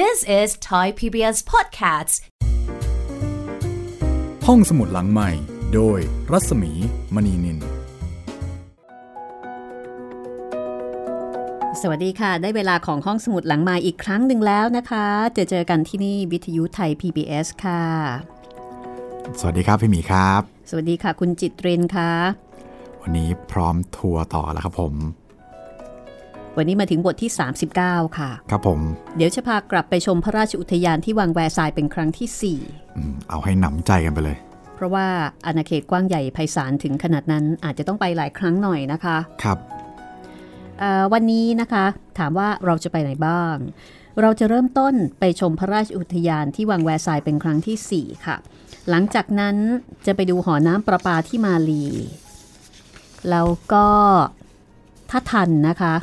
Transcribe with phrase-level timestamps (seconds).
[0.00, 2.14] This is Thai PBS Podcasts
[4.46, 5.30] ห้องสมุดหลังใหม่
[5.74, 5.98] โดย
[6.32, 6.72] รัศมี
[7.14, 7.58] มณีนิน
[11.80, 17.82] สวัสดีค่ะ ได้เวลาของห้องสมุดหลังใหม่อีกครั้งหนึ่งแล้วนะคะเจอเจอกันที่นี่วิทยุไทย PBS ค่ะ
[19.40, 20.40] สวัสดีครับพี่หมีครับ
[20.70, 22.12] สวัสดีค่ะ คุณจิตเรนค่ะ
[23.02, 24.94] วันนี้พร้อมทัวร์ต่อแล้วครับผม
[26.56, 27.30] วันนี้มาถึงบทที่
[27.74, 28.80] 39 ค่ะ ครับผม
[29.16, 32.28] เดี๋ยวจะพากลับไปชมพระราชอุทยานที่วังแวร์ซายเป็นครั้งที่
[32.96, 35.06] อืมเอาให้หนำใจกันไปเลย4เพราะว่า
[35.46, 39.58] อาณาเขตกว้างใหญ่ไพศาลถึงขนาดนั้นอาจจะต้องไปหลายครั้งหน่อยนะคะ ครับ
[40.78, 41.84] เอ่อวันนี้นะคะ
[42.18, 43.56] ถามว่าเราจะไปไหนบ้าง
[44.20, 48.36] เราจะเริ่มต้นไปชมพระราชอุทยานที่วังแวร์ซายเป็นครั้งที่ 4 ค่ะ
[48.90, 49.56] หลังจากนั้น
[50.06, 51.84] จะไปดูหอน้ำประปาที่มาลี
[53.30, 53.86] แล้วก็
[55.10, 55.94] ถ้าทันนะคะ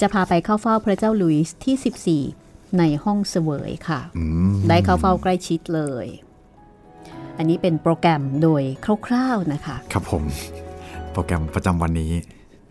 [0.00, 6.06] จะพาไปเข้าเฝ้าพระเจ้าหลุยส์ที่ 14 ในห้องเสวยค่ะอืมได้เข้าเฝ้าใกล้ชิดเลย
[7.36, 8.62] อันนี้เป็นโปรแกรมโดย
[9.06, 10.22] คร่าวๆนะคะ ครับผม
[11.12, 12.12] โปรแกรมประจำวันนี้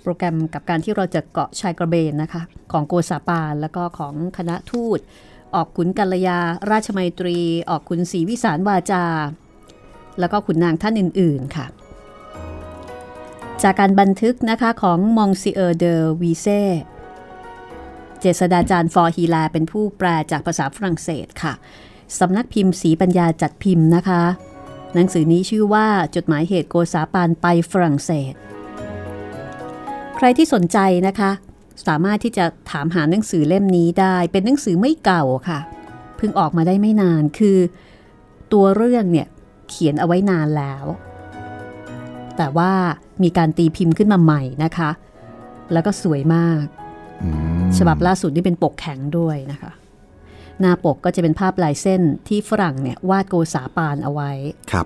[0.04, 2.42] โปรแกรมกับการที่เราจะเกาะชายกระเบนนะคะ
[2.72, 5.00] ของโกษาปานแล้วก็ของคณะทูต
[5.56, 6.40] ออกขุนกัลยา
[6.72, 7.38] ราชมัยตรี
[7.70, 9.06] ออกขุนศรีวิสารวาจา
[10.20, 11.66] แล้วก็ขุนนางท่านอื่น ๆ ค่ะ
[13.64, 16.48] จากการบันทึกนะคะของมองซิเออร์เดอวีเซ
[18.22, 18.96] เจษฎาจารย์ ฟ.
[19.02, 21.54] ฮีแลร์เป็นผู้แปลจากภาษาฝรั่งเศสค่ะ
[22.20, 24.24] สำนักพิมพ์ศรีปัญญาจัดพิมพ์นะคะ
[24.94, 28.34] หนังสือนี้ชื่อว่าจดหมายเหตุโกษาปานไปฝรั่งเศส
[30.18, 31.32] ใครที่สนใจนะคะ
[31.88, 35.60] สามารถที่จะถามหาหนังสือเล่มนี้ได้เป็นหนังสือไม่เก่าค่ะ
[36.18, 37.58] เพิ่งออกมาได้ไม่นานคือ
[38.54, 39.28] ตัวเรื่องเนี่ย
[39.70, 40.86] เขียนเอาไว้นานแล้ว
[42.38, 42.72] แต่ว่า
[43.24, 44.90] มีการตีพิมพ์ขึ้นมาใหม่นะคะ
[45.74, 46.64] แล้วก็สวยมาก
[47.78, 49.72] ฉบับล่าสุดนี่เป็นปกแข็งด้วยนะคะ
[50.60, 54.32] หน้าปกก็จะเป็นภาพลายเส้นที่ฝรั่งเนี่ยวาดโกษาปานเอาไว้
[54.72, 54.86] ครับ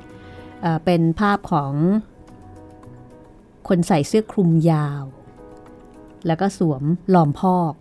[0.62, 1.74] เอ่อเป็นภาพของ
[3.68, 5.04] คนใส่เสื้อคลุมยาว
[6.28, 6.84] แล้วก็สวม
[7.16, 7.74] ลอมพอก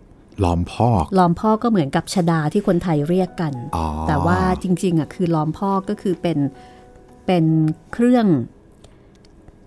[0.43, 6.37] ล้อมพอกลอมพอกก็เหมือนกับชดาที่คนไทยเรียกกันอ๋อแต่ว่าจริงๆอะคือลอมพอกก็คือเป็น
[7.25, 7.45] เป็น
[7.93, 8.27] เครื่อง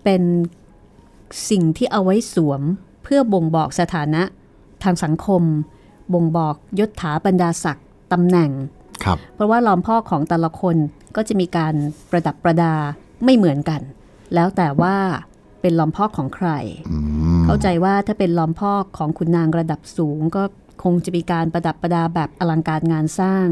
[0.03, 0.23] เป็น
[1.49, 2.61] สิ่งที่เอาไว้สวม
[3.03, 4.23] เพื่อบ่งบอกสถานะ
[4.83, 5.43] ทางสังคม
[6.13, 8.51] บ่งบอกยศถาบรรดาศักดิ์ตำแหน่ง
[9.03, 10.75] ครับเพราะว่าล้อมพอกของแต่ละคน
[11.15, 11.73] ก็จะมีการ
[12.11, 12.73] ประดับประดา
[13.25, 13.81] ไม่เหมือนกัน
[14.33, 14.95] แล้วแต่ว่า
[15.61, 16.49] เป็นล้อมพอกของใคร
[16.89, 16.97] อื
[17.39, 20.43] มเข้าใจว่าถ้าเป็นล้อมพอกของคุณนางระดับสูง ก็
[20.83, 23.47] คงจะมีการประดับประดาแบบอลังการงานสร้าง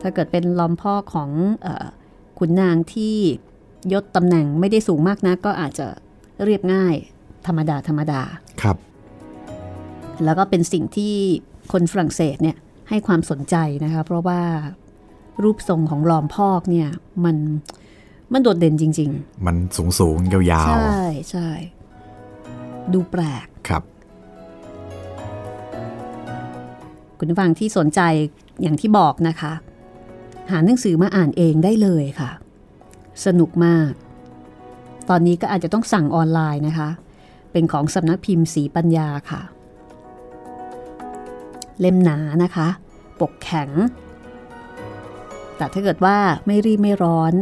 [0.00, 1.30] ถ้าเกิดเป็นล้อมพอกของ
[1.62, 1.86] เออ
[2.38, 3.16] ขุนนางที่
[3.92, 5.86] ยศตำแหน่งไม่ได้สูงมากนะก็อาจจะ
[6.44, 6.94] เรียบง่าย
[7.46, 8.22] ธรรมดาธรรมดา
[8.62, 8.76] ครับ
[10.24, 11.14] แล้วก็เป็นสิ่งที่
[11.72, 12.56] คนฝรั่งเศสเนี่ย
[12.88, 14.40] ให้ความสนใจนะคะ เพราะว่า
[15.42, 16.88] รูปทรงของลอมพอกเนี่ย
[17.24, 17.36] มัน
[18.32, 19.10] มันโดดเด่นจริง
[19.46, 21.48] มันสูงสูงๆยาๆวใช่ใช่
[22.92, 23.82] ดูแปลกๆครับ
[27.18, 28.00] คุณผู้ฟังที่สนใจ
[28.62, 29.52] อย่างที่บอกนะคะ
[30.50, 32.30] หาหนังสือมาอ่านเองได้เลยค่ะ
[33.26, 33.90] สนุกมาก
[35.08, 36.88] ตอนนี้ก็อาจจะต้องสั่งออนไลน์นะคะ
[37.52, 39.42] เป็นของสำนักพิมพ์สีปัญญาค่ะ
[41.80, 42.68] เล่มหนานะคะ
[43.20, 43.70] ปกแข็ง
[45.56, 47.32] แต่ถ้าเกิดว่าไม่รีบไม่ร้อน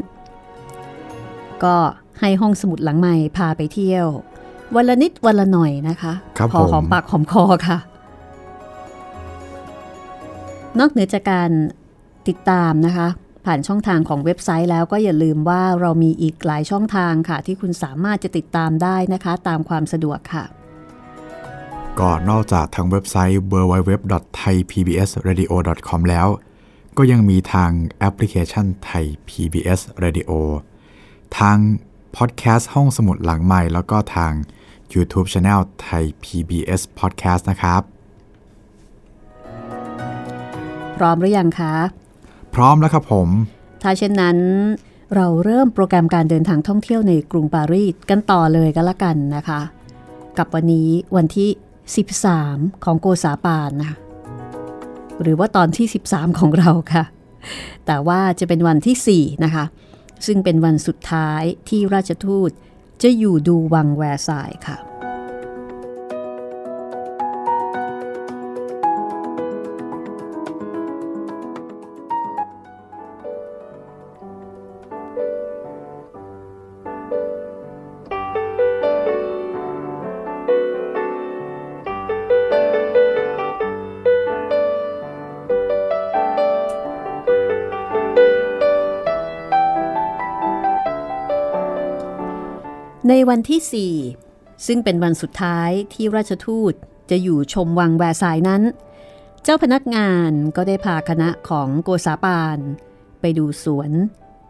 [1.64, 1.76] ก็
[2.20, 4.06] ให้ห้องสมุดหลังใหม่พาไปเที่ยว
[4.76, 7.78] วันละนิดวันละหน่อยนะคะครับพอผมหอมปากหอมคอค่ะ
[10.78, 11.50] นอกเหนือจากการ
[12.28, 13.08] ติดตามนะคะ
[13.44, 20.44] ผ่านช่องทางของเว็บไซต์แล้วก็อย่าลืมว่าเรามีอีกหลายช่องทางค่ะ ที่คุณสามารถจะติดตามได้นะคะ ตามความสะดวกค่ะ
[22.00, 26.28] ก็นอกจากทางเว็บไซต์ www.thaipbsradio.com แล้ว
[26.96, 30.30] ก็ยังมีทางแอปพลิเคชันไทย PBS Radio
[31.38, 31.56] ทาง
[32.16, 34.32] พอดแคสต์ห้องสมุดหลังใหม่ แล้วก็ทาง
[34.94, 37.82] YouTube Channel ไทย PBS Podcast นะครับ
[40.96, 41.74] พร้อมหรือยังคะ
[42.54, 43.28] พร้อมแล้วครับผม
[43.82, 44.38] ถ้าเช่นนั้น
[45.14, 49.60] เราเริ่มโปรแกรมการเดินทางท่องเที่ยวในกรุงปารีสกันต่อเลยกันละกันนะคะ
[50.38, 51.50] กับวันนี้วันที่
[51.86, 53.92] 13 ของโกษาปานนะ
[55.22, 57.04] หรือว่าตอนที่ 13 ของเราค่ะ
[57.86, 59.64] แต่ว่าจะเป็นวันที่ 4 นะคะ
[60.26, 62.50] ซึ่งเป็นวันสุดท้ายที่ราชทูต
[63.02, 64.91] จะอยู่ดูวังแวร์ซายค่ะ
[93.08, 93.94] ในวันที่
[94.28, 96.74] 4 ซึ่งเป็นวันสุดท้ายที่ราชทูต
[97.10, 98.62] จะอยู่ชมวังแวร์ซายนั้น
[99.42, 102.58] เจ้าพนักงานก็ได้พาคณะของโกษาปาน
[103.20, 103.90] ไปดูสวน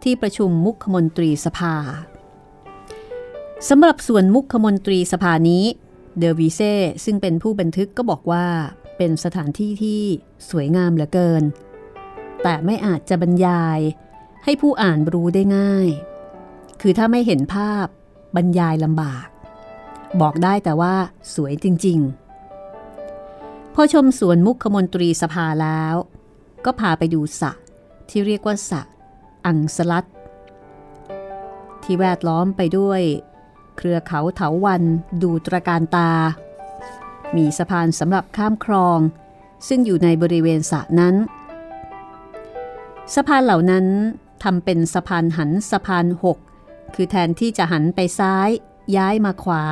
[0.03, 1.75] ที่ประชุมมุขมนตรีสภา
[3.69, 5.63] สำหรับส่วนมุขมนตรีสภานี้
[6.17, 8.47] เดอวีเซ่ซึ่งเป็นผู้บันทึกก็บอกว่า
[8.97, 10.03] เป็นสถานที่ที่
[10.49, 11.43] สวยงามเหลือเกิน
[12.43, 13.79] แต่ไม่อาจจะบรรยาย
[14.43, 15.87] ให้ผู้อ่านรู้ได้ง่าย
[16.81, 17.87] คือถ้าไม่เห็นภาพ
[18.35, 19.27] บรรยายลำบาก
[20.21, 20.93] บอกได้แต่ว่า
[21.35, 21.99] สวยจริง
[22.87, 25.95] ๆ พอชมสวนมุขมนตรีสภาแล้ว
[26.65, 27.51] ก็พาไปดูสระ
[28.09, 28.81] ที่เรียกว่าสระ
[29.45, 30.05] อังสลัด
[31.83, 33.01] ที่แวดล้อมไปด้วย
[33.77, 34.83] เครือเขาเถาวัน
[35.23, 36.11] ดูตรการตา
[37.35, 38.99] มีสะพานสำหรับข้ามคลอง
[39.67, 41.15] ซึ่งอยู่ในบริเวณสระนั้น
[43.15, 43.85] สะพานเหล่านั้น
[44.43, 46.37] ทำเป็นสะพานหันสะพานหก
[46.95, 48.49] คือแทนที่จะหันไปซ้าย
[48.97, 49.63] ย้ายมาขวา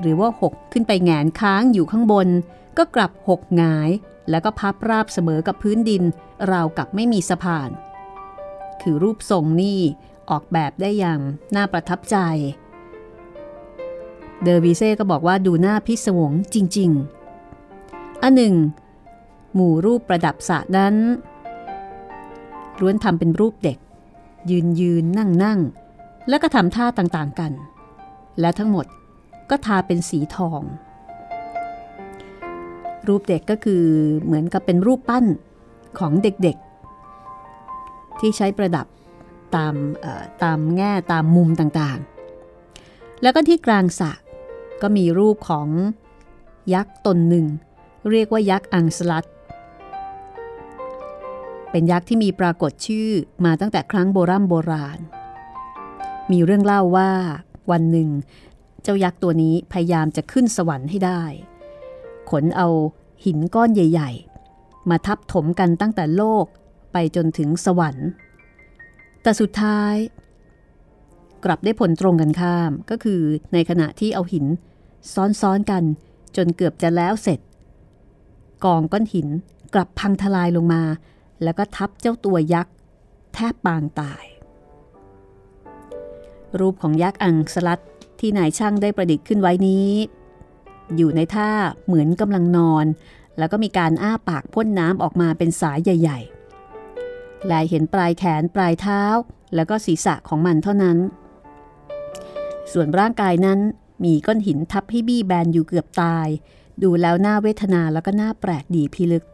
[0.00, 2.28] หรือว่าหกขึ้นไปแงนค้างอยู่ข้างบน
[2.78, 3.90] ก็กลับหกหงาย
[4.30, 6.02] แล้วก็พับราบเสมอกับพื้นดิน
[6.52, 7.70] ราวกับไม่มีสะพาน
[8.82, 9.80] คือรูปทรงนี่
[10.30, 11.20] ออกแบบได้อย่าง
[11.54, 12.16] น่าประทับใจ
[14.42, 16.90] เดอร์วีเซ่ก็บอกว่าดูหน้าพิศวงจริง
[17.56, 18.54] ๆ อันหนึ่ง
[19.54, 20.94] หมู่รูปประดับสะนั้น
[22.80, 23.78] ล้วนทำเป็นรูปเด็ก
[24.50, 25.58] ยืนยืนนั่งนั่ง
[26.28, 27.52] แล้วก็ทำท่าต่างๆกัน
[28.40, 28.86] และทั้งหมด
[29.50, 30.62] ก็ทาเป็นสีทอง
[33.08, 33.84] รูปเด็กก็คือ
[34.24, 35.24] เหมือนกับเป็นรูปปั้น
[35.98, 38.86] ของเด็กๆ ที่ใช้ประดับ
[39.54, 39.74] ตาม
[40.42, 44.12] ตามแง่ตามมุมต่างๆ แล้วก็ที่กลางสระ
[44.82, 45.68] ก็มีรูปของ
[46.74, 47.46] ยักษ์ตนหนึ่ง
[48.10, 49.26] เรียกว่ายักษ์อังสลัด
[51.70, 53.08] เป็นยักษ์ที่มีปรากฏชื่อ
[53.44, 54.98] มาตั้งแต่ครั้งโบรโบราณ
[56.32, 57.10] มีเรื่องเล่าว่า
[57.70, 58.08] วันหนึ่ง
[58.82, 61.22] เจ้ายักษ์ตัวนี้พยายามจะขึ้นสวรรค์ให้ได้
[62.30, 62.68] ขนเอา
[63.24, 64.10] หินก้อนใหญ่
[64.50, 66.44] ๆ มาทับถมกันตั้งแต่โลก
[66.92, 68.08] ไปจนถึงสวรรค์
[69.22, 69.94] แต่สุดท้าย
[71.44, 73.20] กลับได้ผลตรงกันข้ามก็คือ
[73.52, 74.46] ในขณะที่เอาหิน
[75.40, 75.82] ซ้อนๆกัน
[76.36, 77.40] จนเกือบจะแล้วเสร็จ
[78.64, 79.28] กองก้อนหิน
[79.74, 80.82] กลับพังทลายลงมา
[81.42, 82.74] แล้วก็ทับเจ้าตัวยักษ์
[83.34, 84.24] แทบปางตาย
[86.60, 87.82] รูปของยักษ์อังสลัด
[88.20, 89.90] ที่นายช่างได้ประดิษฐ์ขึ้นไว้นี้
[90.96, 91.50] อยู่ในท่า
[91.86, 92.86] เหมือนกำลังนอน
[93.38, 99.02] แล้วก็มีการอ้าปากพ่นน้ำออกมาเป็นสายใหญ่ ๆ ลายเห็นปลายแขนปลายเท้า
[99.54, 100.98] แล้วก็ศีรษะของมันเท่านั้น
[102.72, 103.58] ส่วนร่างกายนั้น
[104.04, 106.28] มีก้อนหินทับให้บี้แบนอยู่เกือบตาย
[106.82, 109.24] ดูแล้วน่าเวทนาแล้วก็น่าแปลกดีพิลึก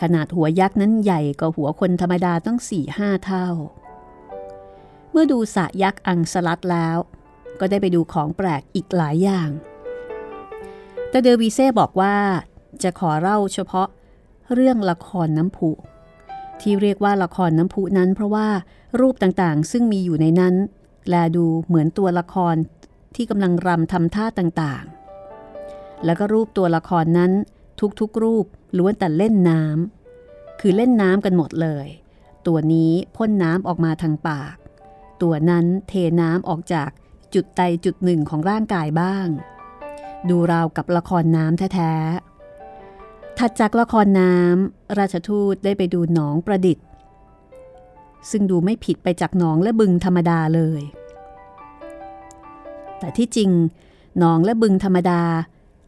[0.00, 3.48] ขนาดหัวยักษ์นั้นใหญ่กว่าหัวคนธรรมดาต้องสี่ห้าเท่า
[5.10, 6.96] เมื่อดูสะยักษ์อังสลัดแล้ว
[7.60, 9.50] ก็ได้ไปดูของแปลกอีกหลายอย่าง
[11.10, 12.14] แต่เดอวีเซ่บอกว่า
[12.82, 13.88] จะขอเล่าเฉพาะ
[14.54, 15.70] เรื่องละครน้ำพุ
[16.60, 18.48] ที่เรียกว่าละครน้ำพุนั้น เพราะว่า
[19.00, 20.54] รูปต่างๆซึ่งมีอยู่ในนั้น
[21.08, 22.56] แลดูเหมือนตัวละคร
[23.14, 27.32] ที่กำลังรำทำท่าต่างๆ แล้วก็รูปตัวละครนั้น
[28.00, 28.46] ทุกๆรูป
[28.78, 31.86] ล้วนแต่เล่นน้ำคือเล่นน้ำกันหมดเลย
[32.46, 34.56] ตัวนี้พ่นน้ำออกมาทางปาก
[35.22, 36.90] ตัวนั้นเทน้ำออกจาก
[37.34, 39.26] จุดใดจุดหนึ่งของร่างกายบ้าง
[40.28, 46.86] ดูราวกับละครน้ำแท้ๆ ถัดจากละครน้ำราชทูตได้ไปดูหนองประดิษฐ์
[48.30, 50.82] ซึ่งดูไม่ผิดไปจากหนองและบึงธรรมดาเลย
[52.98, 53.50] แต่ที่จริง
[54.18, 55.22] หนองและบึงธรรมดา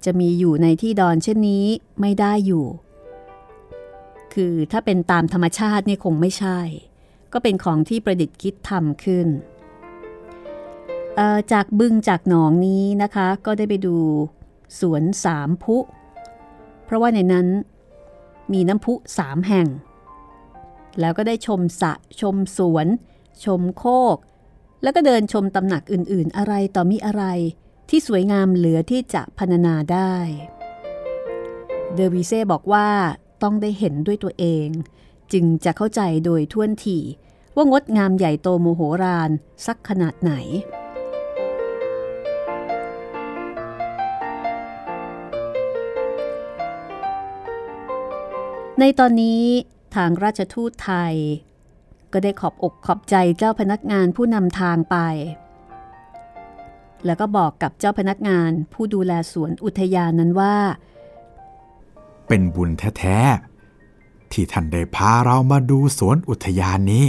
[0.05, 1.65] จะมีอยู่ในที่ดอนเช่นนี้
[2.01, 2.67] ไม่ได้อยู่
[4.35, 6.59] คือถ้าเป็นตามธรรมชาตินี่คงไม่ใช่
[7.33, 9.29] ก็เป็นของที่ประดิษฐ์คิดทำขึ้น
[11.53, 13.97] จากบึงจากหนองนี้นะคะ ก็ได้ไปดู
[14.81, 15.79] สวนสามพุ
[16.85, 17.47] เพราะว่าในนั้น
[18.53, 19.69] มีน้ำพุสามแห่ง
[21.01, 22.87] แล้วก็ได้ชมสะชมสวน
[23.45, 23.85] ชมโค
[24.15, 24.17] ก
[24.83, 27.25] แล้วก็เดินชมตำหนักอื่นๆ อะไรต่อมีอะไร
[27.89, 30.15] ที่สวยงามเหลือที่จะพรรณนาได้
[31.95, 32.89] เดอวิเซ่บอกว่า
[33.43, 34.69] ต้องได้เห็นด้วยตัวเอง
[35.33, 36.99] จึงจะเข้าใจโดยท่วนที
[37.57, 39.31] ว่างดงามใหญ่โตโมโหราน
[39.67, 40.33] สักขนาดไหน
[48.81, 49.45] ในตอนนี้
[49.95, 51.15] ทางราชทูตไทย
[52.13, 54.97] ก็ได้ขอบอกขอบใจเจ้าพนักงานผู้นำทางไป
[57.07, 60.57] แล้วก็บอกกับเจ้าพนักงานผู้ดูแลสวนอุทยานนั้นว่า
[62.29, 63.19] เป็นบุญแท้
[64.33, 67.05] ที่ท่านได้พาเรามาดูสวนอุทยานนี้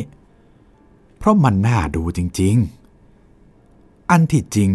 [1.23, 4.69] เพราะมันน่าดูจริงๆออันที่จริง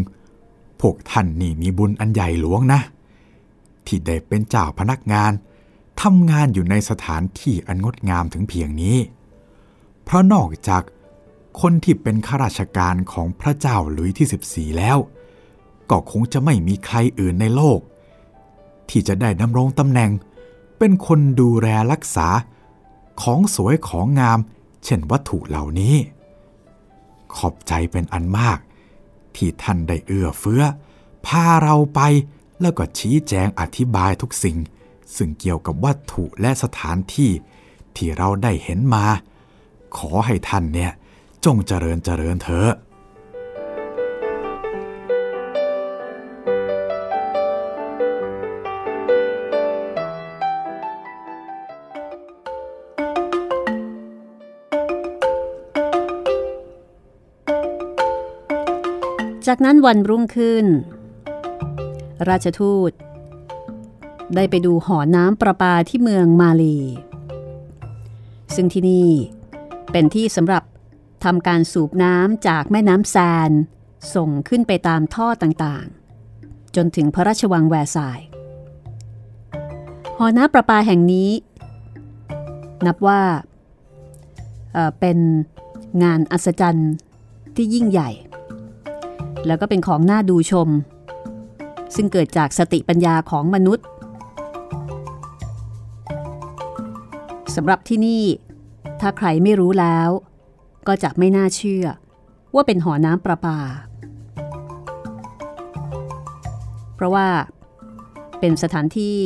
[0.81, 2.81] พวกท่านนี่มีบุญอันใหญ่หลวงนะ
[3.87, 5.33] ที่ได้เป็นเจ้าพนักงาน
[6.03, 8.99] ทำงานอยู่ในสถานที่อันงดงามถึงเพียงนี้
[10.05, 10.83] เพราะนอกจาก
[11.61, 14.99] คนที่เป็นข้าราชการของพระเจ้าหลุยที่ 14 แล้ว
[15.91, 17.81] ก็คงจะไม่มีใครอื่นในโลก
[18.91, 20.11] ที่จะได้ดำรงตำแหน่ง
[20.79, 22.29] เป็นคนดูแลรักษา
[23.23, 24.39] ของสวยของงาม
[24.85, 25.97] เช่นวัตถุเหล่านี้
[27.37, 28.59] ขอบใจเป็นอันมาก
[29.37, 30.63] ที่ท่านได้เอื้อเฟื้อ
[31.27, 32.01] พาเราไป
[32.61, 34.57] แล้วก็ชี้แจงอธิบายทุกสิ่ง
[35.17, 37.31] ซึ่งเกี่ยวกับวัตถุและสถานที่
[37.97, 39.07] ที่เราได้เห็นมา
[39.97, 40.93] ขอให้ท่านเนี่ย
[41.45, 42.71] จงเจริญเจริญเถอะ
[59.51, 60.67] จากนั้นวันรุ่งขึ้น
[62.29, 62.93] ราชทูต
[64.35, 66.79] ได้ไปดูหอน้ำประปาที่เมืองมาลี
[68.55, 69.11] ซึ่งที่นี่
[69.93, 70.63] เป็นที่สำหรับ
[71.25, 73.17] ทำการสูบน้ำจากแม่น้ำแซ
[73.49, 73.51] น
[74.15, 78.27] ส่งขึ้นไปตามท่อต่างๆ จนถึงพระราชวังแวร์ซายน์
[80.19, 81.31] หอน้ำประปาแห่งนี้
[82.87, 83.21] นับว่า
[84.73, 85.19] เเป็น
[86.03, 86.93] งานอัศจรรย์
[87.57, 88.11] ที่ยิ่งใหญ่
[89.47, 90.69] แล้วก็เป็นของน่าดูชม
[91.95, 93.87] ซึ่งเกิดจากสติปัญญาของมนุษย์
[97.55, 98.25] สำหรับที่นี่
[99.01, 100.09] ถ้าใครไม่รู้แล้ว
[100.87, 101.87] ก็จะไม่น่าเชื่อ
[102.55, 103.59] ว่าเป็นหอน้ำประปา
[106.95, 107.27] เพราะว่า
[108.41, 109.19] เป็นสถานที่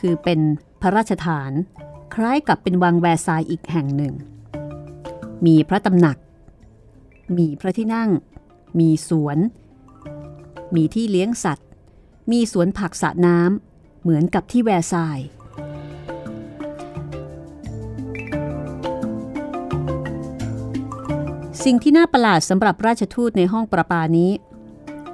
[0.00, 0.40] คือเป็น
[0.80, 1.50] พระราชฐาน
[2.14, 4.14] คล้ายกับเป็นวังแวร์ซายอีกแห่งหนึ่ง
[5.46, 6.16] มีพระตำหนัก
[7.38, 8.10] มีพระที่นั่ง
[8.80, 9.38] มีสวน
[10.74, 11.68] มีที่เลี้ยงสัตว์
[12.32, 15.18] มีสวนผักสระน้ำเหมือนกับที่แวร์ซาย
[21.64, 24.30] สิ่งที่น่าประหลาดสำหรับราชทูตในห้องประปานี้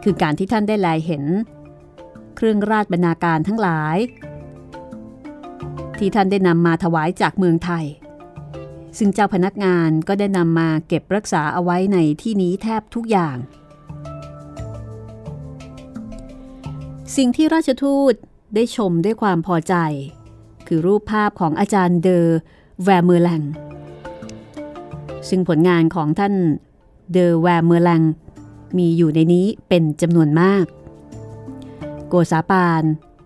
[0.03, 1.25] คือการที่ท่านได้แลเห็น
[2.37, 3.97] เครื่องราชบรรณาการทั้งหลาย
[5.99, 7.85] ที่ท่านได้นำมาถวายจากเมืองไทย
[8.97, 13.37] ซึ่งเจ้าพนักงานก็ได้นำมาเก็บรักษาเอาไว้ในที่นี้แทบทุกอย่าง
[17.17, 18.15] สิ่งที่ราชทูต
[18.55, 19.75] ได้ชมด้วยความพอใจ
[20.67, 22.27] คือรูปภาพของอาจารย์เดอ
[22.85, 23.43] แวร์เมอร์แลง
[25.29, 26.35] ซึ่งผลงานของท่าน
[27.13, 28.03] เดอแวร์เมอร์แลง
[28.79, 30.65] มีอยู่ในนี้เป็นจำนวนมาก
[32.09, 32.83] โกษาปาน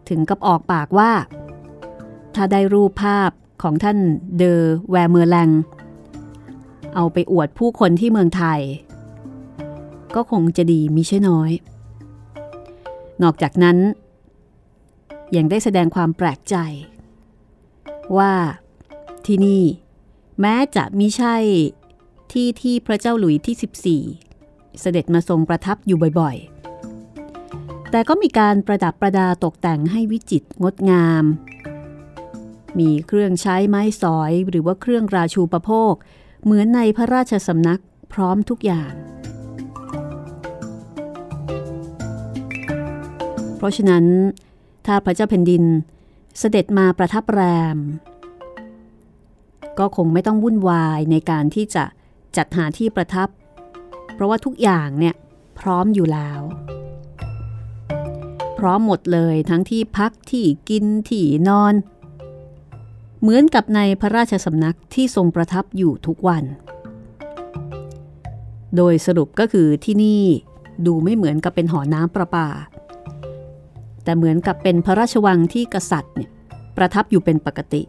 [0.09, 1.13] ถึงกับออกปากว่า
[2.35, 3.31] ถ้าได้รูปภาพ
[3.63, 3.99] ของท่าน
[4.37, 5.51] เดอแวร์เมอร์แลง
[6.95, 8.61] เอาไปอวดผู้คนที่เมืองไทย
[10.15, 11.51] ก็คงจะดีมิใช่น้อย
[13.23, 13.79] นอกจากนั้น
[15.37, 16.57] ยังได้แสดงความแปลกใจ
[18.17, 18.33] ว่า
[19.27, 19.63] ที่นี่
[20.41, 21.37] แม้จะมิใช่
[22.33, 31.25] ที่ที่พระเจ้าหลุยที่ 14 เสด็จมาทรงประทับอยู่บ่อยๆ แต่ก็มีการประดับประดาตกแต่งให้วิจิตรงดงาม
[32.79, 35.93] มีเครื่องใช้ไม้สอยหรือว่าเครื่องราชูประโภค
[36.45, 37.81] เหมือนในพระราชสำนัก
[38.13, 38.93] พร้อมทุกอย่าง
[43.57, 44.05] เพราะฉะนั้น
[44.87, 45.65] ถ้าพระเจ้าแผ่นดิน
[46.39, 47.43] เสด็จมาประทับแร
[47.77, 47.79] ม
[49.79, 51.85] ก็คงไม่ต้องวุ่นวายในการที่จะ
[52.37, 53.29] จัดหาที่ประทับ
[54.15, 55.15] เพราะว่าทุกอย่างเนี่ย
[55.61, 56.41] พร้อมอยู่แล้ว
[58.59, 61.75] พร้อมหมดเลยทั้งที่พักที่กินที่นอน
[63.23, 66.45] เหมือนกับในพระราชสำนักที่ทรงประทับอยู่ทุกวัน
[68.77, 70.23] โดยสรุปก็คือที่นี่
[70.87, 72.49] ดูไม่เหมือนกับเป็นหอน้ำประปา
[74.05, 76.31] แต่เหมือนกับเป็นพระราชวังที่กษัตริย์เนี่ย
[76.77, 77.83] ประทับอยู่เป็นปกติ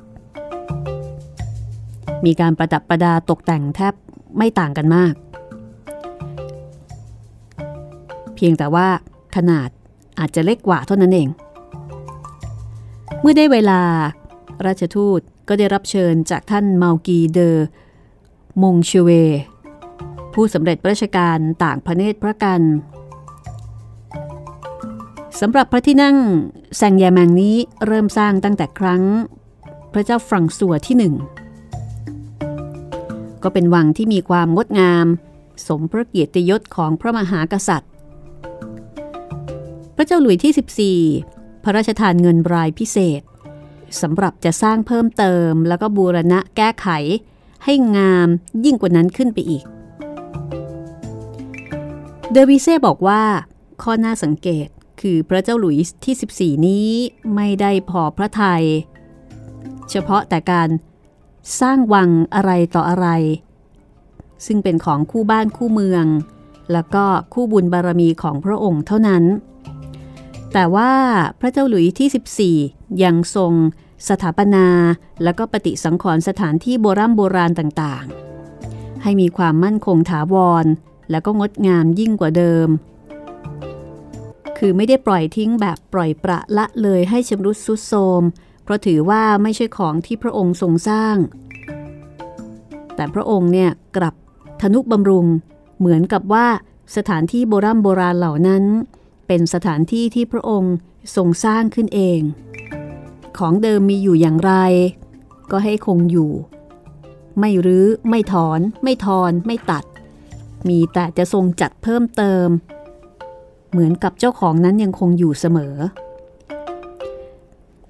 [2.25, 3.94] มีการประดับประดาตกแต่งแทบ
[4.38, 5.13] ไม่ต่างกันมาก
[8.36, 8.88] เพียงแต่ว่า
[9.36, 9.70] ขนาด
[10.20, 11.28] อาจจะเล็กกว่าเท่านั้นเอง
[13.22, 13.80] เมื่อได้เวลา
[14.65, 17.57] ราชทูตก็ได้รับเชิญจากท่านเมากีเดอ
[18.63, 19.10] มงเชเว
[20.33, 22.62] ผู้สำเร็จราชการต่างพระเนตรพระกัน
[25.39, 26.17] สำหรับพระที่นั่ง
[26.77, 27.55] แซงแยแมงนี้
[27.86, 29.03] เริ่มสร้างตั้งแต่ครั้ง
[29.93, 31.13] พระเจ้าฟรังซัวที่หนึ่ง
[33.43, 35.05] ก็เป็นวังที่มีความงดงาม
[35.67, 37.91] สมพระเกียรติยศของพระมหากษัตริย์
[39.95, 43.22] พระเจ้าหลุยที่ 14 พระราชทานเงินรายพิเศษ
[44.01, 46.88] สำหรับจะสร้างเพิ่มเติม แล้วก็บูรณะแก้ไข
[47.63, 48.27] ให้งาม
[48.65, 49.63] ยิ่งกว่านั้นขึ้นไปอีก
[52.31, 53.23] เดวิเซ่บอกว่า
[53.81, 54.67] ข้อน่าสังเกต
[55.01, 56.89] คือพระเจ้าหลุยส์ที่ 14 นี้
[57.35, 58.63] ไม่ได้พอพระทยัย
[59.89, 60.69] เฉพาะแต่การ
[61.59, 63.07] สร้างวังอะไรต่ออะไร
[64.45, 66.05] ซึ่งเป็นของคู่บ้านคู่เมือง
[66.71, 69.23] แล้วก็คู่บุญบารมีของพระองค์เท่านั้น
[70.53, 70.93] แต่ว่า
[71.39, 73.53] พระเจ้าหลุยที่ 14 ยังทรง
[74.10, 74.67] สถาปนา
[75.24, 80.65] และก็ปฏิสังขรณ์สถานที่โบรโบราณต่างๆ ให้มีความมั่นคงถาวร
[81.12, 82.67] แล้วก็งดงามยิ่งกว่าเดิม
[84.57, 88.22] คือไม่ได้ปล่อยทิ้งแบบปล่อยประละเลยให้ชำรุดสุดโทรม
[88.63, 91.15] เพราะถือว่าไม่ใช่ของที่พระองค์ทรงสร้าง
[92.95, 94.15] แต่พระองค์เนี่ยกลับ
[94.62, 95.25] ทนุบำรุง
[95.79, 96.48] เหมือนกับว่า
[96.95, 98.63] สถานที่โบรโบราณเหล่านั้น
[99.27, 100.74] เป็นสถานที่ที่พระองค์
[101.15, 102.19] ทรงสร้างขึ้นเอง
[103.40, 104.54] ของเดิมมีอยู่อย่างไร
[105.52, 106.32] ก็ให้คงอยู่
[107.40, 109.84] ไม่รื้อ ไม่ถอน ไม่ทอน ไม่ตัด
[110.70, 112.48] มีแต่จะทรงจัดเพิ่มเติม
[113.72, 115.75] เหมือนกับเจ้าของนั้นยังคงอยู่เสมอ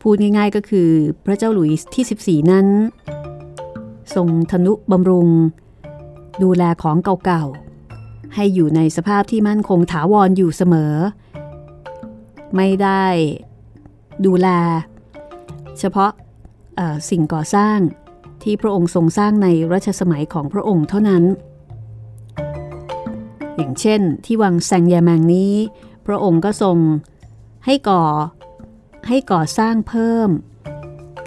[0.01, 0.89] พูดง่ายๆก็คือ
[1.25, 2.67] พระเจ้าหลุยส์ที่ 14 นั้น
[4.15, 5.27] ทรงทนุบำรุง
[6.43, 10.93] ดูแลของเก่าๆ ให้อยู่ในสภาพที่มั่นคงถาวรออยู่เสมอ
[12.55, 13.05] ไม่ได้
[14.25, 14.47] ดูแล
[15.79, 16.11] เฉพาะ
[17.09, 17.79] สิ่งก่อสร้าง
[18.43, 21.23] ที่พระองค์ทรงสร้างในรัชสมัยของพระองค์เท่านั้น
[23.55, 25.53] อย่างเช่น ที่วังแซงยาแมงนี้
[26.07, 26.77] พระองค์ก็ทรง
[27.65, 28.03] ให้ก่อ
[29.07, 30.29] ให้ก่อสร้างเพิ่ม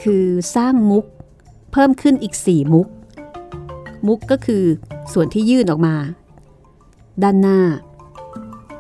[0.03, 0.25] คือ
[0.57, 1.05] สร้างมุก
[1.73, 2.87] เพิ่มขึ้นอีกสี่มุก
[4.07, 4.65] มุกก็คือ
[5.13, 5.97] ส่วนที่ยื่นออกมา
[7.23, 7.61] ด้านหน้า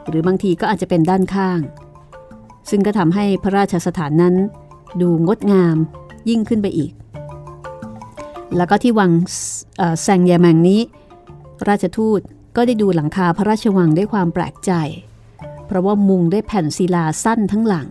[0.08, 1.60] หรือบางทีก็อาจจะเป็นด้านข้าง
[2.70, 4.34] ซึ่งก็ทำให้พระราชสถานนั้น
[5.00, 5.76] ดูงดงาม
[6.28, 6.92] ยิ่งขึ้นไปอีก
[8.56, 9.10] แล้วก็ที่วัง
[10.02, 10.80] แซงยาแมงนี้
[11.68, 12.20] ราชทูต
[12.56, 14.72] ก็ได้ดูหลังคาพระราชวังด้วยความแปลกใจ
[15.66, 17.88] เพราะว่ามุงด้วยแผ่นศิลาสั้นทั้งหลัง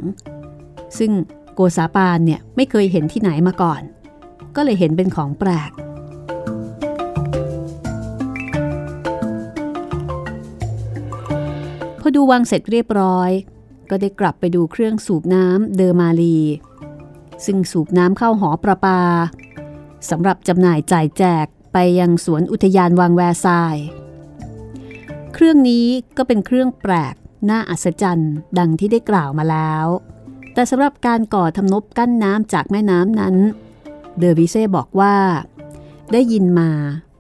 [0.98, 1.12] ซึ่ง
[1.54, 3.82] โกษาปานเนี่ยไม่เคยเห็นที่ไหนมาก่อน
[4.56, 5.72] ก็เลยเห็นเป็นของแปลก
[12.02, 13.32] พอดูวังเสร็จเรียบร้อย
[13.90, 16.38] ก็ได้กลับไปดูเครื่องสูบน้ำเดอมาลี
[17.46, 19.02] ซึ่งสูบน้ำเข้าหอประปา
[20.10, 23.76] สำหรับจำหน่ายจ่ายแจกไปยังสวนอุทยานวังแวร์ซาย
[25.34, 27.16] เครื่องนี้ก็เป็นเครื่องแปลก
[27.50, 29.86] น่าอัศจรรย์ดังที่ได้กล่าวมาแล้ว
[30.54, 33.36] แต่สำหรับการก่อทำนบกั้นน้ำจากแม่น้ำนั้น
[34.18, 35.16] เดอวิเซ่บอกว่า
[36.14, 36.72] ได้ยินมา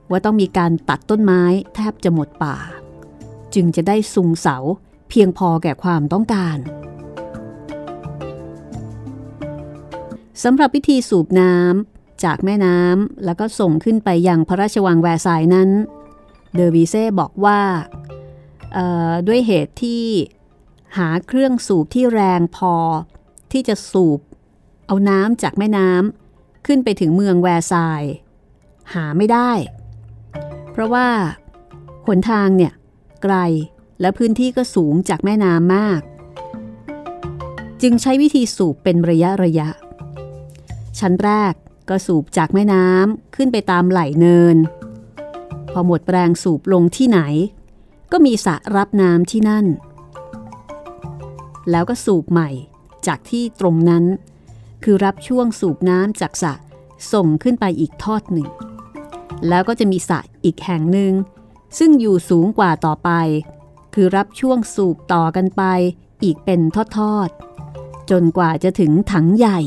[0.10, 1.42] ว่าต้องมีการตัดต้นไม้
[1.76, 2.56] แทบจะหมดป่า
[3.54, 4.58] จึงจะได้สุงเสา
[5.10, 6.58] เพียงพอแก่ความต้องการ
[10.44, 15.70] สำหรับวิธีสูบน้ำจากแม่น้ำแล้วก็ส่งขึ้นไปยังพระราชวังแวร์ซายนั้น
[16.54, 17.62] เดอวิเซ่บอกว่า
[19.28, 20.06] ด้วยเหตุที่
[20.98, 22.76] หาเครื่องสูบที่แรงพอ
[23.52, 24.20] ที่จะสูบ
[24.88, 28.04] เอาน้ำจากแม่น้ำขึ้นไปถึงเมืองแวร์ซาย
[28.94, 29.52] หาไม่ได้
[30.72, 31.08] เพราะว่า
[32.08, 32.74] หนทางเนี่ย
[33.24, 33.36] ไกล
[34.02, 36.02] และพื้นที่ก็สูงจากแม่น้ำมาก
[37.82, 39.70] จึงใช้วิธีสูบเป็นระยะระยะ
[41.00, 41.54] ชั้นแรก
[41.90, 44.58] ก็สูบจากแม่น้ำขึ้นไปตามไหลเนิน
[45.72, 47.20] พอหมดแรงสูบลงที่ไหน
[48.12, 49.66] ก็มีสระรับน้ำที่นั่น
[51.72, 52.50] แล้วก็สูบใหม่
[53.08, 54.04] จากที่ตรงนั้น
[54.84, 56.54] คือรับช่วงสูบน้ำจากสระ
[57.14, 58.50] ส่งขึ้นไปอีกทอดหนึ่ง
[59.48, 61.14] แล้วก็จะมีสระอีกแห่งหนึ่ง
[61.78, 63.10] ซึ่งอยู่สูงกว่าต่อไป
[63.94, 65.64] คือรับช่วงสูบต่อกันไป
[66.24, 66.62] อีกเป็น
[66.98, 69.60] ทอดๆจนกว่าจะถึงถังใหญ่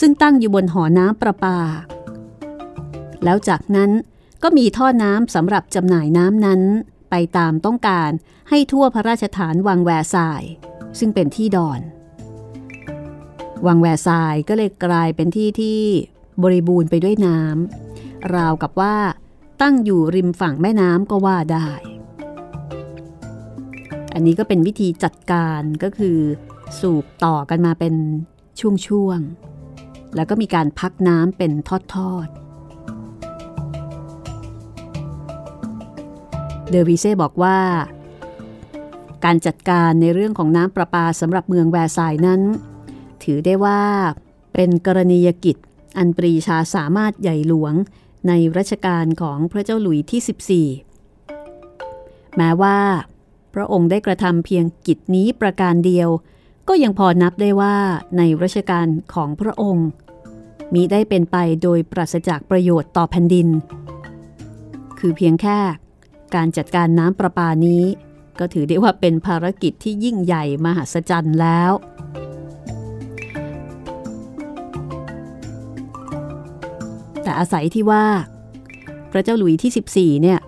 [0.00, 1.58] ซึ่งตั้งอยู่บนหอน้ำประปา
[3.24, 3.90] แล้วจากนั้น
[4.42, 6.60] ก็มีท่อน้ำสำหรับจำหน่ายน้ำนั้น
[7.10, 8.10] ไปตามต้องการ
[8.50, 10.42] ให้ทั่วพระราชฐานวังแวร์ซาย
[10.98, 11.80] ซึ่งเป็นที่ดอน
[13.66, 15.80] วังแวร์ซายก็เลยกลายเป็นที่ที่
[16.42, 18.96] บริบูรณ์ไปด้วยน้ำราวกับว่า
[19.62, 21.68] ตั้งอยู่ริมฝั่งแม่น้ำก็ว่าได้
[24.14, 26.18] อันนี้ก็เป็นวิธีจัดการก็คือ
[26.80, 27.94] สูบต่อกันมาเป็น
[28.60, 29.51] ช่วงๆ
[30.16, 31.52] แล้วก็มีการพักน้ำเป็น
[31.94, 32.36] ทอดๆ
[36.70, 37.58] เดอวิเซ่บอกว่า
[39.24, 42.40] การจัดการในเรื่องของน้ำประปาสำหรับเมืองแวร์ซายนั้น
[43.22, 43.80] ถือได้ว่า
[44.54, 45.56] เป็นกรณียกิจ
[45.98, 47.74] อันปรีชาสามารถใหญ่หลวง
[48.28, 52.78] ในรัชกาลของพระเจ้าหลุยที่ 14 แม้ว่า
[53.54, 56.08] พระองค์ได้กระทำเพียงกิจนี้ประการเดียว
[56.68, 57.76] ก็ยังพอนับได้ว่า
[58.16, 59.88] ในรัชกาลของพระองค์
[60.74, 63.48] มีได้เป็นไปโดยปราศจากประโยชน์ต่อแผ่นดิน
[64.98, 65.58] คือเพียงแค่
[66.34, 67.82] การจัดการน้ำประปานี้
[68.38, 71.72] ก็ถือได้ว่าเป็นภารกิจที่ยิ่งใหญ่มหัศจรรย์แล้ว
[77.22, 78.04] แต่อาศัยที่ว่า
[79.10, 80.40] พระเจ้าหลุยที่ 14 เนี่ย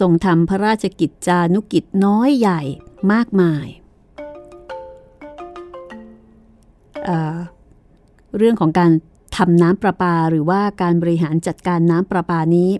[0.00, 2.60] ทรงทำพระราชกิจจานุกิจน้อยใหญ่
[3.12, 3.66] มากมาย
[8.36, 8.90] เรื่องของการ
[9.36, 12.70] ทำน้ำประปาหรือว่าการบริหารจัดการน้ำประปานี้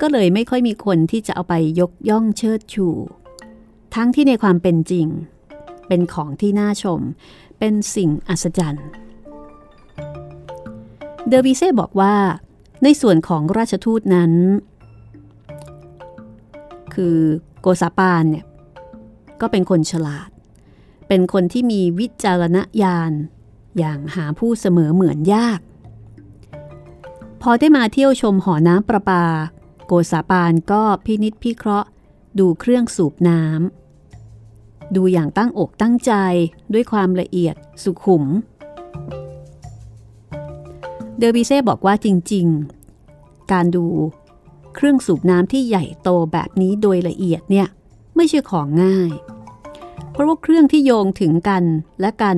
[0.00, 2.88] ก็เลยไม่ค่อยมีคนที่จะเอาไปยกย่องเชิดชู
[3.94, 5.06] ทั้งที่ในความเป็นจริง
[5.88, 7.00] เป็นของที่น่าชม
[7.58, 8.88] เป็นสิ่งอัศจรรย์
[11.28, 12.14] เดอวิเซ่บอกว่า
[12.82, 14.32] ในส่วนของราชทูตนั้น
[16.94, 17.16] คือ
[17.60, 18.46] โกซาปานเนี่ย
[19.40, 20.30] ก็เป็นคนฉลาด
[21.08, 23.12] เป็นคนที่มีวิจารณญาณ
[23.78, 25.60] อย่างหาผู้เสมอเหมือนยาก
[27.42, 29.24] พอได้มาเที่ยวชมหอน้ำประปา
[29.86, 31.88] โกซาปานก็พินิษพิเคราะห์
[32.38, 36.12] ดูเครื่องสูบน้ำดูอย่างตั้งอกตั้งใจ
[36.72, 38.24] ด้วยความละเอียดสุขุม
[41.18, 42.46] เดอร์บิเซ่บอกว่าจริง
[42.98, 43.84] ๆ การดู
[44.74, 47.68] เครื่องสูบน้ำที่ใหญ่โตแบบนี้โดยละเอียดเนี่ย
[48.16, 49.10] ไม่ใช่ของง่าย
[50.10, 51.64] เพราะว่าเครื่องที่โยงถึงกัน
[52.00, 52.36] และกัน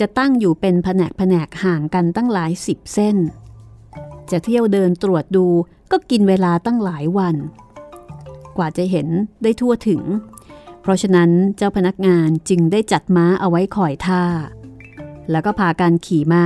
[0.00, 3.16] จะตั้งอยู่เป็นแผนกแผนกห่างกันตั้งหลายสิบเส้น
[4.30, 5.46] จะเที่ยวเดินตรวจดู
[5.90, 7.36] ก็กินเวลาตั้งหลายวัน
[8.56, 9.08] กว่าจะเห็น
[9.42, 10.02] ได้ทั่วถึง
[10.80, 14.24] เพราะฉะนั้นเจ้าพนักงานจึงได้จัดม้าเอาไว้คอยท่า
[15.30, 16.44] แล้วก็พาการขี่ม้า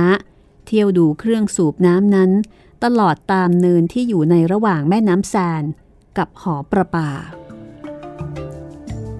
[0.65, 2.31] เที่ยวดูเครื่องสูบน้ำนั้น
[2.83, 5.63] ตลอดตามเนินที่อยู่ในระหว่างแม่น้ำแซน
[6.17, 7.09] กับหอประปา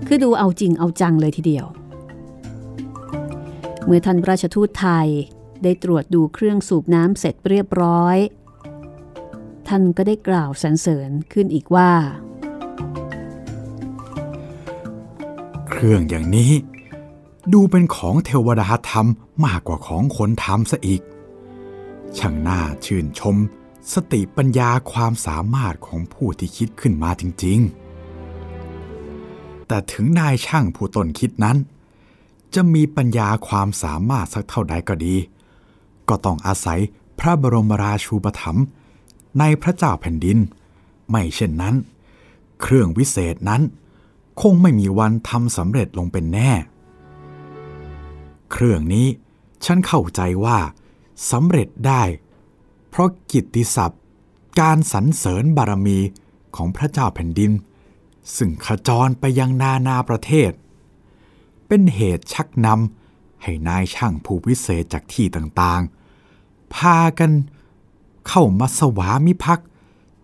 [0.08, 1.67] คือดูเอาจริงเอาจังเลยทีเดียว
[3.86, 5.08] เมื่อท่านราชทูตไทย
[5.63, 8.17] ได้ตรวจดูเครื่องสูบน้ำเสร็จเรียบร้อย
[9.67, 11.91] ท่านก็ได้กล่าวสรรเสริญขึ้นอีกว่า
[15.69, 16.52] เครื่องอย่างนี้
[17.54, 19.08] ดูเป็นของเทวดาทำม
[19.45, 21.02] มากกว่าของคนทำซะอีก
[22.17, 23.36] ช่างน่าชื่นชม
[23.93, 27.60] สติปัญญาความสามารถของผู้ที่คิดขึ้นมาจริง
[28.84, 31.58] ๆ แต่ถึงนายช่างผู้ต้นคิดนั้น
[32.56, 35.15] จะมีปัญญาความสามารถสักเท่าใดก็ดี
[36.10, 36.80] ก็ต้องอาศัย
[37.20, 38.65] พระบรมราชูปถัมภ์
[39.39, 40.38] ในพระเจ้าแผ่นดิน
[41.10, 41.76] ไม่เช่นนั้น
[42.62, 43.62] เครื่องวิเศษนั้น
[44.41, 46.52] คงไม่มีวันทำสำเร็จลงเป็นแน่
[48.52, 49.08] เครื่องนี้
[49.65, 50.60] ฉันเข้าใจว่า
[51.32, 52.04] สำเร็จได้
[52.89, 54.02] เพราะกิตติศัพท์
[54.60, 56.00] การสรรเสริญบารมี
[56.56, 57.52] ของพระเจ้าแผ่นดิน
[58.36, 60.52] ซึ่งขจรไปยังนานาประเทศ
[61.67, 67.32] เป็นเหตุชักนำให้นายช่างผู้วิเศษจากที่ต่างๆ พากัน
[68.28, 69.67] เข้ามาสวามิภักดิ์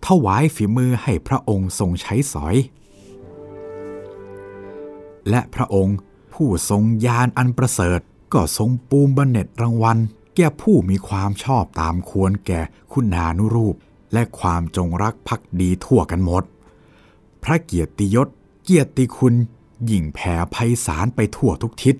[0.07, 2.55] ถวายฝีมือให้พระองค์ทรงใช้สอย
[5.29, 5.97] และพระองค์
[6.33, 7.99] ผู้ทรงญาณอันประเสริฐ
[8.33, 9.97] ก็ทรงปูมบันเน็ตรางวัล
[10.35, 13.75] แก่ผู้มีความชอบตามควรแก่คุณานุรูป
[14.13, 16.43] และความจงรักภักดีทั่วกันหมด
[17.43, 18.27] พระเกียรติยศ
[18.63, 19.35] เกียรติคุณ
[19.89, 21.95] ยิ่งแผ่ไพศาลไปทั่วทุกทิศ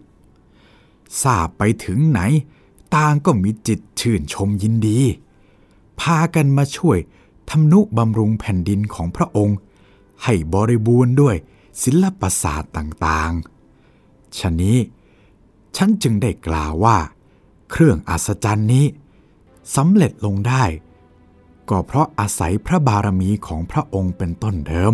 [1.21, 2.19] ทราบไปถึงไหน
[2.95, 4.99] ต่างก็มีจิตชื่นชมยินดี
[5.99, 6.97] พากันมาช่วย
[7.49, 9.57] ทำนุบำรุงแผ่นดินของพระองค์
[10.23, 11.35] ให้บริบูรณ์ด้วย
[11.83, 14.77] ศิลปศาสตร์ต่างๆฉะนี้
[15.75, 16.97] ฉันจึงได้กล่าวว่า
[17.71, 18.85] เครื่องอัศจรรย์นี้
[19.75, 20.63] สำเร็จลงได้
[21.69, 24.93] ก็เพราะอาศัยพระบารมีของพระองค์เป็นต้นเดิม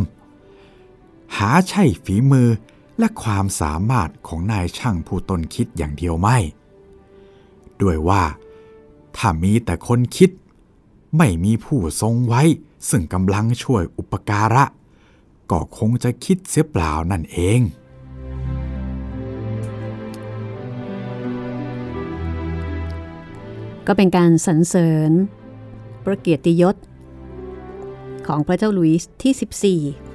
[1.37, 2.47] หาใช่ฝีมือ
[2.99, 6.37] และความสามารถของนายช่างผู้ตนคิดอย่างเดียวไม่
[7.81, 8.23] ด้วยว่า
[9.17, 10.29] ถ้ามีแต่คนคิด
[11.17, 12.43] ไม่มีผู้ทรงไว้
[12.89, 14.65] ซึ่งกำลังช่วยอุปการะ
[15.51, 17.59] ก็คงจะคิดเสียเปล่านั่นเอง
[23.87, 25.11] ก็เป็นการสรรเสริญ
[26.05, 26.75] ประเกียรติยศ
[28.27, 30.06] ของพระเจ้าลุยส์ที่ 14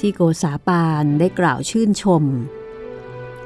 [0.00, 2.24] ที่โกษาปานได้กล่าวชื่นชม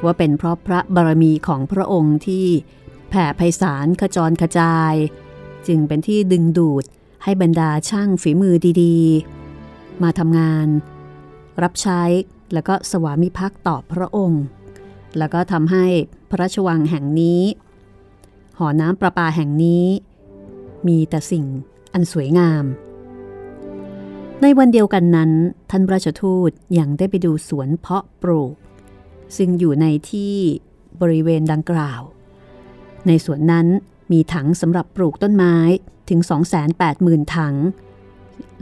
[0.04, 2.46] ว่าเป็นเพราะพระบารมีของพระองค์ที่
[3.08, 4.94] แผ่ไพศาลขจรกระจาย
[5.66, 6.84] จึงเป็นที่ดึงดูด
[7.22, 10.68] ให้บรรดาช่างฝีมือดีๆ มาทำงาน
[11.62, 12.02] รับใช้
[12.52, 14.42] แล้วก็สวามิภักดิ์ต่อพระองค์
[15.18, 15.86] แล้วก็ทำให้
[16.30, 17.42] พระราชวังแห่งนี้
[18.58, 19.86] หอน้ำประปาแห่งนี้
[20.88, 21.44] มีแต่สิ่ง
[21.92, 22.64] อันสวยงาม
[24.44, 25.31] ในวันเดียวกันนั้น
[25.70, 28.55] ท่านราชทูตยังได้ไปดูสวนเพาะปลูก
[29.37, 30.35] ซึ่งอยู่ในที่
[31.00, 32.00] บริเวณดังกล่าว
[33.07, 33.66] ในสวนนั้น
[34.12, 35.57] มีถังสำหรับปลูกต้นไม้
[36.09, 36.20] ถึง
[36.76, 37.55] 280,000 ถัง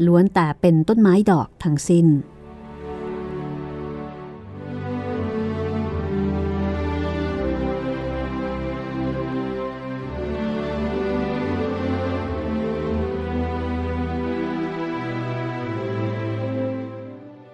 [0.06, 2.06] ล้วนแต่เป็นต้นไม้ดอกทั้งสิ้น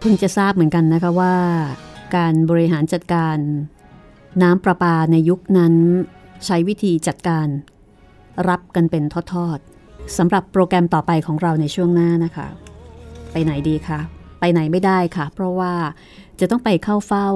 [0.09, 1.37] พิ่งจะทราบเหมือนกันนะคะว่า
[2.17, 3.37] การบริหารจัดการ
[4.43, 5.75] น้ำประปาในยุคนั้น
[6.47, 7.47] ใช้วิธีจัดการ
[8.49, 12.49] รับกันเป็นทอดๆสำหรับโปรแกรมต่อไปของเราในช่วงหน้านะคะ
[13.33, 14.01] ไปไหนดีคะ
[14.41, 15.75] ไปไหนไม่ได้ค่ะ เพราะว่า
[16.41, 17.29] จะต้องไปเข้าเฝ้า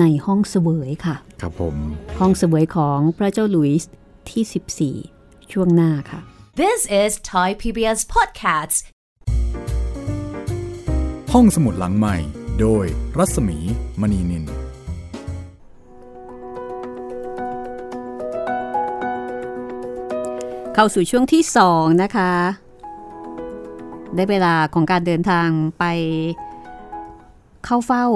[0.00, 1.76] ในห้องเสวยค่ะ ครับผม
[2.20, 3.90] ห้องเสวยของพระเจ้าหลุยส์
[4.30, 6.20] ที่ 14 ช่วงหน้าค่ะ
[6.62, 8.78] This is Thai PBS Podcasts.
[11.34, 12.16] ห้องสมุดหลังใหม่
[12.60, 12.84] โดย
[13.18, 13.58] รัศมี
[14.00, 14.44] มณีนิน
[20.74, 22.32] เข้าสู่ช่วงที่2นะคะ
[24.14, 25.84] ได้เวลาของการเดินทางไป
[27.64, 28.06] เข้าเฝ้า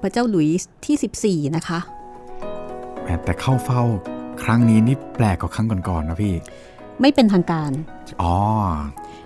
[0.00, 1.78] พระเจ้าหลุยส์ที่ 14 นะคะ
[3.02, 3.82] แหมแต่เข้าเฝ้า
[4.42, 6.34] ครั้งนี้นี่แปลกกว่าครั้งก่อนๆนะพี่
[7.00, 7.70] ไม่เป็นทางการ
[8.22, 8.34] อ๋อ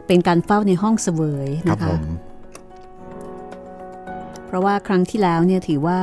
[0.06, 2.02] เป็นการเฝ้าในห้องเสวยครันะผคะม
[2.35, 2.35] เพ
[4.56, 6.00] ราะว่าครั้งที่แล้วเนี่ยถือว่า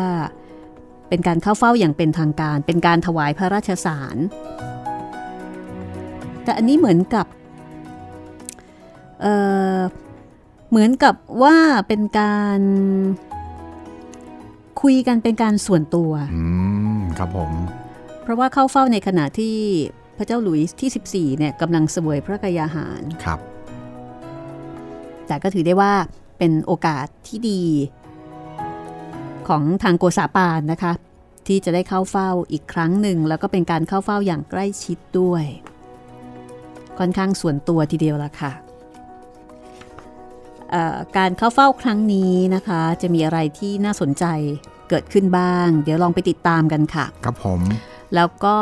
[1.09, 4.17] เป็นการเข้าเฝ้าอย่างเป็นทางการ เป็นการถวายพระราชสาร
[6.43, 7.25] แต่อันนี้เหมือนกับ
[9.21, 9.33] เอ่
[9.77, 9.79] อ
[10.69, 11.55] เหมือนกับว่า
[11.87, 12.59] เป็นการ
[14.81, 16.43] คุยกันเป็นการส่วนตัวอื
[16.97, 17.51] มครับผม
[18.21, 19.55] เพราะว่าเข้าเฝ้าในขณะที่
[20.17, 23.39] พระเจ้าหลุยส์ที่ 14เนี่ยกำลังเสวยพระกยาหารครับ
[25.27, 25.93] แต่ก็ถือได้ว่า
[26.37, 27.61] เป็นโอกาสที่ดี
[29.49, 30.93] ของทางโกษาปานนะคะ
[31.47, 35.43] ที่จะได้เข้าเฝ้าอีกครั้งหนึ่ง แล้วก็เป็นการเข้าเฝ้าอย่างใกล้ชิดด้วย
[36.99, 38.51] ค่อนข้างส่วนตัวทีเดียวละค่ะ
[40.71, 44.25] เอ่อการเข้าเฝ้าครั้งนี้นะคะ จะมีอะไรที่น่าสนใจ
[44.89, 47.61] เกิดขึ้นบ้าง เดี๋ยวลองไปติดตามกันค่ะ ครับผม
[48.15, 48.57] แล้วก็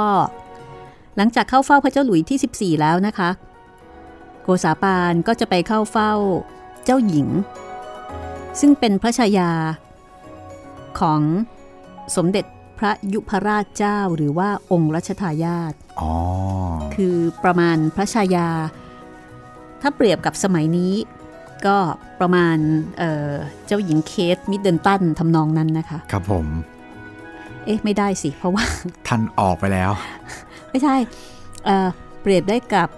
[1.18, 3.30] หลังจากเข้าเฝ้าพระเจ้าหลุยที่ 14 แล้วนะคะ
[4.44, 6.12] โกษาปานก็จะไปเข้าเฝ้า
[6.86, 7.28] เจ้าหญิง
[8.60, 9.52] ซึ่งเป็นพระชายา
[11.00, 11.22] ของ
[12.16, 12.46] สมเด็จ
[12.80, 16.14] พระยุพราชเจ้าหรือว่าองค์รัชทายาทอ๋อ
[16.96, 18.50] คือประมาณพระชายา
[19.82, 20.94] ถ้าเปรียบกับสมัยนี้
[21.66, 21.78] ก็
[22.20, 22.58] ประมาณ
[22.98, 23.32] เอ่อ
[23.66, 26.48] เจ้าหญิงเคทมิดเดิลตันทำนองนั้นนะคะ ครับผม
[27.66, 28.64] เอ๊ะ ไม่ได้สิ เพราะว่า
[29.08, 29.92] ท่านออกไปแล้ว
[30.70, 30.96] ไม่ใช่
[31.66, 31.88] เอ่อ
[32.22, 32.90] เปรียบได้กับ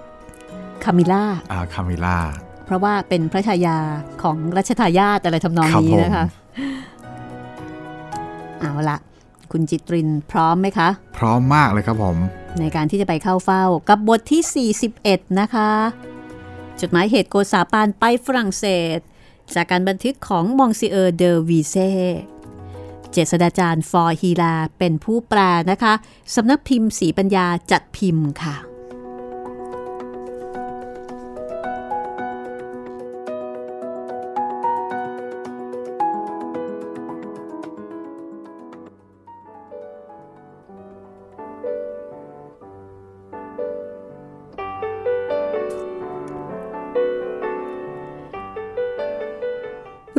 [0.84, 2.18] คามิล่าอ่าคามิล่า
[2.66, 3.78] เพราะว่าเป็นพระชายา
[4.24, 6.26] ของรัชทายาทอะไรทำนองครับนี้ผมนะคะ
[8.64, 8.98] เอาละ
[9.52, 12.18] คุณจิตรินพร้อมไหมคะ พร้อมมากเลยครับผม
[12.60, 15.72] ในการที่จะไปเข้าเฝ้ากับบทที่ 41 นะคะ
[16.82, 18.66] จดหมายเหตุโกษาปานไปฝรั่งเศ
[18.98, 19.00] ส
[19.56, 21.76] จากการบันทึกของมองซิเออร์เดอวีเซ
[23.12, 23.92] เจษฎาจารย์ ฟ.
[24.02, 25.40] ฮีแลร์เป็นผู้แปล
[25.72, 25.94] นะคะ
[26.36, 28.56] สำนักพิมพ์ศรีปัญญาจัดพิมพ์ค่ะ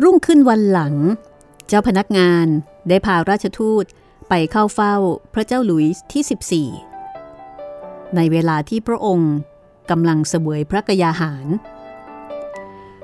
[0.03, 0.95] รุ่งขึ้นวันหลัง
[1.67, 2.45] เจ้าพนักงาน
[2.89, 3.85] ได้พาราชทูต
[4.29, 4.95] ไปเข้าเฝ้า
[5.33, 9.33] พระเจ้าหลุยส์ที่ 14 ในเวลาที่พระองค์
[9.89, 11.47] กำลังเสวยพระกยาหาร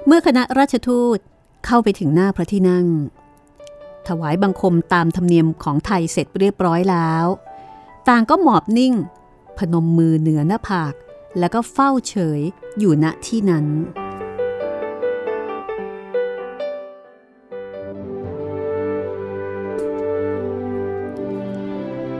[0.05, 1.17] เมื่อคณะราชทูต
[1.65, 2.87] เข้าไปถึงหน้าพระที่นั่ง
[4.07, 7.25] ถวายบังคมตามธรรมเนียมของไทยเสร็จเรียบร้อยแล้ว
[8.09, 8.93] ต่างก็หมอบนิ่ง
[9.57, 10.93] พนมมือเหนือหน้าผาก
[11.39, 12.41] แล้วก็เฝ้าเฉย
[12.79, 13.65] อยู่ณที่นั้น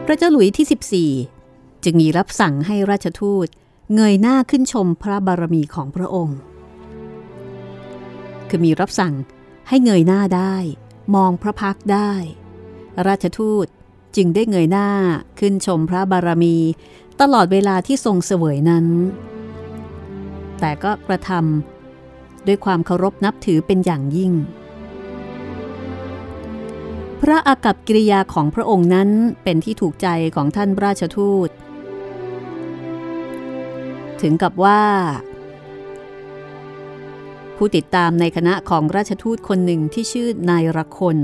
[0.05, 3.47] พระเจ้าหลุยที่ 14 จึงมีรับสั่งให้ราชทูต
[3.95, 6.37] เงยหน้าขึ้นชมพระบารมีของพระองค์
[8.49, 9.13] คือมีรับสั่ง
[9.67, 10.55] ให้เงยหน้าได้
[11.15, 12.11] มองพระพักได้
[13.07, 13.67] ราชทูต
[14.15, 14.89] จึงได้เงยหน้า
[15.39, 16.57] ขึ้นชมพระบารมี
[17.21, 18.85] ตลอดเวลาที่ทรงเสวยนั้น
[20.59, 24.33] แต่ก็กระทำด้วยความเคารพนับถือเป็นอย่างยิ่ง
[27.25, 29.09] พระอากัปกิริยาของพระองค์นั้น
[29.43, 31.49] เป็นที่ถูกใจของท่านราชทูต
[34.21, 34.83] ถึงกับว่า
[37.57, 41.17] ผู้ติดตามในคณะของราชทูตคนหนึ่งที่ชื่อนายรคน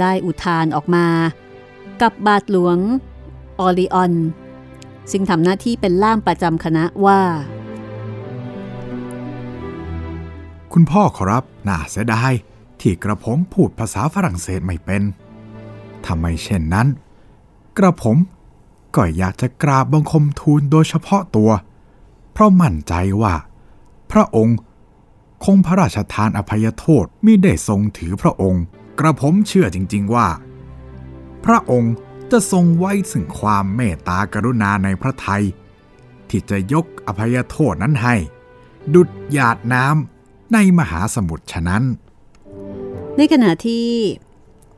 [0.00, 1.06] ได้อุทานออกมา
[2.02, 2.78] กับบาทหลวง
[3.60, 4.14] ออลิออน
[5.10, 7.20] ซึ่งทำหน้าที่เป็นล่ามประจำคณะว่า
[10.72, 12.32] คุณพ่อขอรับ น่าเสียดาย
[12.80, 15.02] ที่กระผมพูดภาษาฝรั่งเศสไม่เป็น
[16.06, 16.86] ทำไมเช่นนั้น
[17.78, 18.16] กระผม
[18.96, 21.50] ก็อยากจะกราบบังคมทูลโดยเฉพาะตัว
[22.32, 23.34] เพราะมั่นใจว่า
[24.12, 24.58] พระองค์
[25.44, 28.64] คงพระราชทานอภัยโทษมิได้ทรงถือพระองค์
[28.98, 30.28] กระผมเชื่อจริง ๆว่า
[31.44, 31.94] พระองค์
[32.30, 35.44] จะทรงไว้ซึ่งความเมตตากรุณาในพระไทย
[36.28, 38.14] ที่จะยกอภัยโทษนั้นให้
[38.94, 41.84] ดุดหยาดน้ำในมหาสมุทรฉะนั้น
[43.18, 43.86] ในขณะที่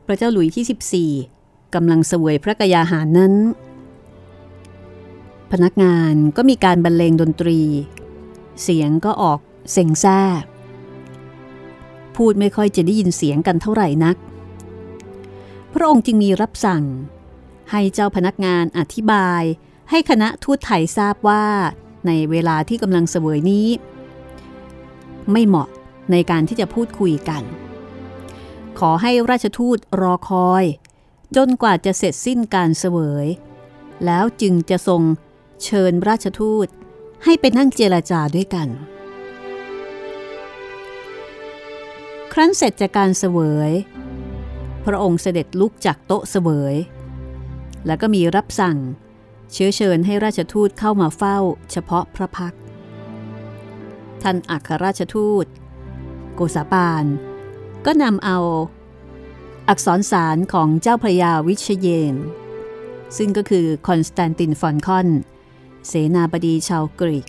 [0.05, 3.33] พระเจ้าหลุยที่14กำลังเสวยพระกยาหารนั้น
[5.51, 7.59] พนักงานก็มีการบรรเลงดนตรี
[8.63, 9.39] เสียงก็ออก
[9.71, 10.21] เซ็งแซ่
[12.15, 14.15] พูดไม่ค่อยจะได้ยินเสียงกันเท่าไหร่นัก
[15.73, 16.83] พระองค์จึงมีรับสั่ง
[17.71, 19.41] ให้เจ้าพนักงานอธิบาย
[19.89, 21.45] ให้คณะทูตไทยทราบว่า
[22.07, 23.67] ในเวลาที่กำลังเสวยนี้
[25.31, 25.69] ไม่เหมาะ
[26.11, 27.43] ในการที่จะพูดคุยกัน
[28.79, 30.63] ขอให้ราชทูตรอคอย
[31.35, 33.27] จนกว่าจะเสร็จสิ้นการเสวย
[34.05, 35.01] แล้วจึงจะทรง
[35.63, 36.67] เชิญราชทูต
[37.23, 38.67] ให้ไปนั่งเจรจาด้วยกัน
[42.33, 43.71] ครั้นเสร็จจากการเสวย
[44.85, 46.75] พระองค์เสด็จลุกจากโต๊ะเสวย
[47.85, 48.77] แล้วก็มีรับสั่ง
[49.51, 51.37] เชื้อเชิญให้ราชทูตเข้ามาเฝ้า
[51.71, 52.53] เฉพาะพระพัก
[54.21, 55.45] ท่านอัครราชทูต
[56.35, 57.05] โกษาปาน
[57.85, 58.37] ก็นำเอา
[59.69, 62.15] อักษรสารของเจ้าพระยาวิเชเยน
[63.17, 65.07] ซึ่งก็คือคอนสแตนตินฟอลคอน
[65.87, 67.27] เสนาบดีชาวกรีก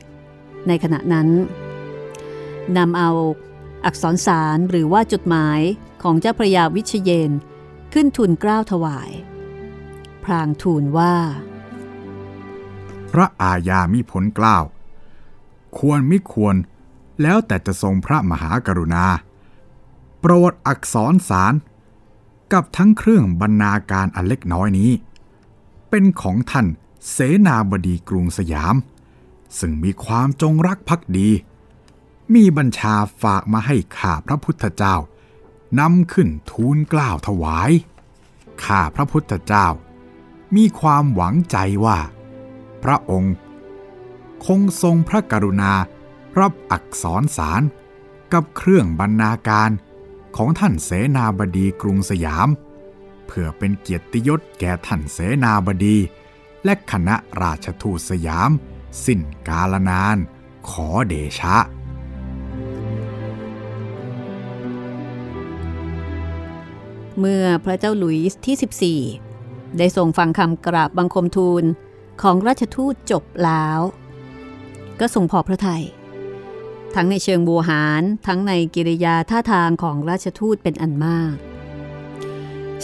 [0.66, 1.28] ในขณะนั้น
[2.76, 3.10] นำเอา
[3.84, 5.60] อักษรสารหรือว่าจดหมาย
[6.02, 7.30] ของเจ้าพระยาวิเชเยน
[7.92, 9.10] ขึ้นทูลเกล้าถวาย
[10.24, 11.14] พลางทูลว่า
[13.12, 14.64] พระอาญามิพ้นเกล้า
[15.78, 16.56] ควรมิควร
[17.22, 19.04] แล้วแต่จะทรงพระมหากรุณา
[20.20, 21.54] โปรดอักษรสาร
[22.52, 24.90] กับทั้งเครื่องบรรณาการอันเล็กน้อยนี้
[25.90, 26.66] เป็นของท่าน
[27.10, 28.76] เสนาบดีกรุงสยาม
[29.58, 31.28] ซึ่งมีความจงรักภักดี
[32.34, 34.96] มีบัญชาฝากมาให้ข้าพระพุทธเจ้า
[35.80, 37.70] นำขึ้นทูลกล้าวถวาย
[38.64, 39.66] ข้าพระพุทธเจ้า
[40.56, 41.98] มีความหวังใจว่า
[42.82, 43.34] พระองค์
[44.46, 45.72] คงทรงพระกรุณา
[46.40, 47.62] รับอักษรสาร
[48.32, 49.70] กับเครื่องบรรณาการ
[50.36, 52.48] ของท่านเสนาบดีกรุงสยาม
[53.26, 55.96] เพื่อเป็นเกียรติยศแก่ท่านเสนาบดี
[56.64, 58.50] และคณะราชทูตสยาม
[59.04, 60.16] สิ้นกาลนาน
[60.68, 61.56] ขอเดชะ
[67.18, 71.64] เมื่อพระเจ้าหลุยส์ที่ 14 ได้ทรงฟังคำกราบบังคมทูล
[72.22, 73.80] ของราชทูตจบแล้ว
[75.00, 75.84] ก็ทรงพอพระทยัย
[76.94, 81.34] ทั้งในเชิงบูหาร ทั้งในกิริยาท่าทางของราชทูตเป็นอันมาก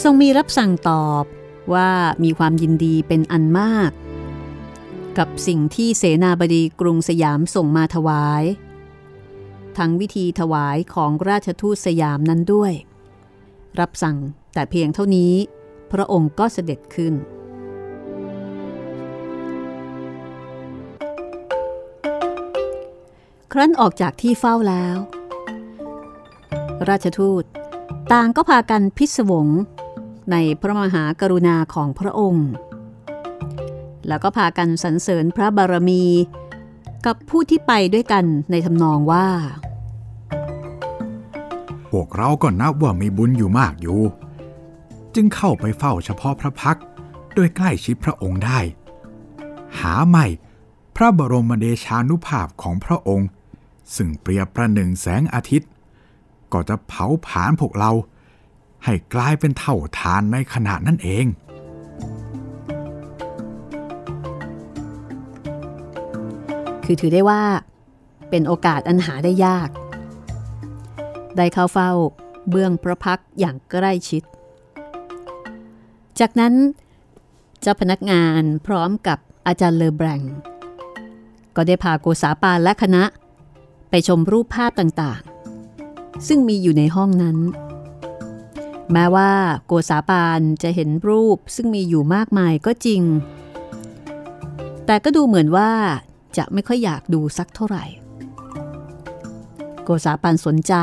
[0.02, 1.24] ทรงมีรับสั่งตอบ
[1.74, 1.90] ว่า
[2.24, 3.90] มีความยินดีเป็นอันมาก
[5.18, 8.44] กับสิ่งที่เสนาบดีกรุงสยามส่งมาถวาย
[9.78, 12.72] ทั้งวิธีถวายของราชทูตสยามนั้นด้วย
[13.80, 14.16] รับสั่ง
[14.54, 15.34] แต่เพียงเท่านี้
[15.92, 17.14] พระองค์ก็เสด็จขึ้น
[23.52, 24.96] ครั้นออกจากที่เฝ้าแล้ว
[26.88, 27.44] ราชทูต
[28.12, 29.48] ต่างก็พากันพิศวง
[30.30, 32.48] ในพระมหากรุณาของพระองค์
[34.09, 36.04] แล้วก็พากันสรรเสริญพระบารมี
[37.06, 39.28] กับผู้ที่ไปด้วยกันในทำนองว่า
[41.90, 44.00] พวกเราก็นับว่ามีบุญอยู่มากอยู่
[45.14, 46.85] จึงเข้าไปเฝ้าเฉพาะพระพักตร์
[47.35, 48.61] โดยใกล้ชิดพระองค์ได้
[49.80, 50.26] หาไม่
[50.96, 53.28] พระบรมเดชานุภาพของพระองค์
[53.94, 55.70] ซึ่งเปรียบประหนึ่งแสงอาทิตย์
[56.53, 57.90] ก็จะเผาผลาญพวกเรา
[58.85, 61.26] ให้กลายเป็นเท่าทานในขณะนั้นเอง
[66.84, 67.43] คือถือได้ว่า
[68.30, 69.68] เป็นโอกาสอันหาได้ยาก
[71.37, 71.91] ได้เข้าเฝ้า
[72.51, 74.22] เบื้องพระพักตร์อย่างใกล้ชิด
[76.20, 76.55] จากนั้น
[77.61, 80.20] เจ้าพนักงานพร้อมกับอาจารย์เลอแบรง
[81.57, 83.03] ก็ได้พาโกษาปาและคณะ
[84.09, 87.38] ชมรูปภาพต่างๆ ซึ่งมีอยู่ในห้องนั้น
[88.92, 89.30] แม้ว่า
[89.66, 93.03] โกษาปานจะเห็นรูปซึ่งมีอยู่มากมายก็จริง
[94.86, 95.70] แต่ก็ดูเหมือนว่า
[96.36, 97.84] จะไม่ค่อยอยากดูสักเท่าไหร่
[99.84, 100.74] โกษาปานสนใจ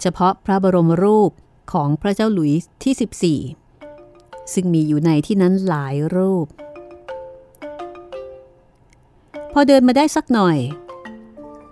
[0.00, 1.30] เฉพาะพระบรมรูป
[1.72, 6.46] ของพระเจ้าหลุยส์ที่ 14 ซึ่งมีอยู่ในที่นั้นหลายรูป
[9.52, 10.58] พอเดินมาได้สักหน่อย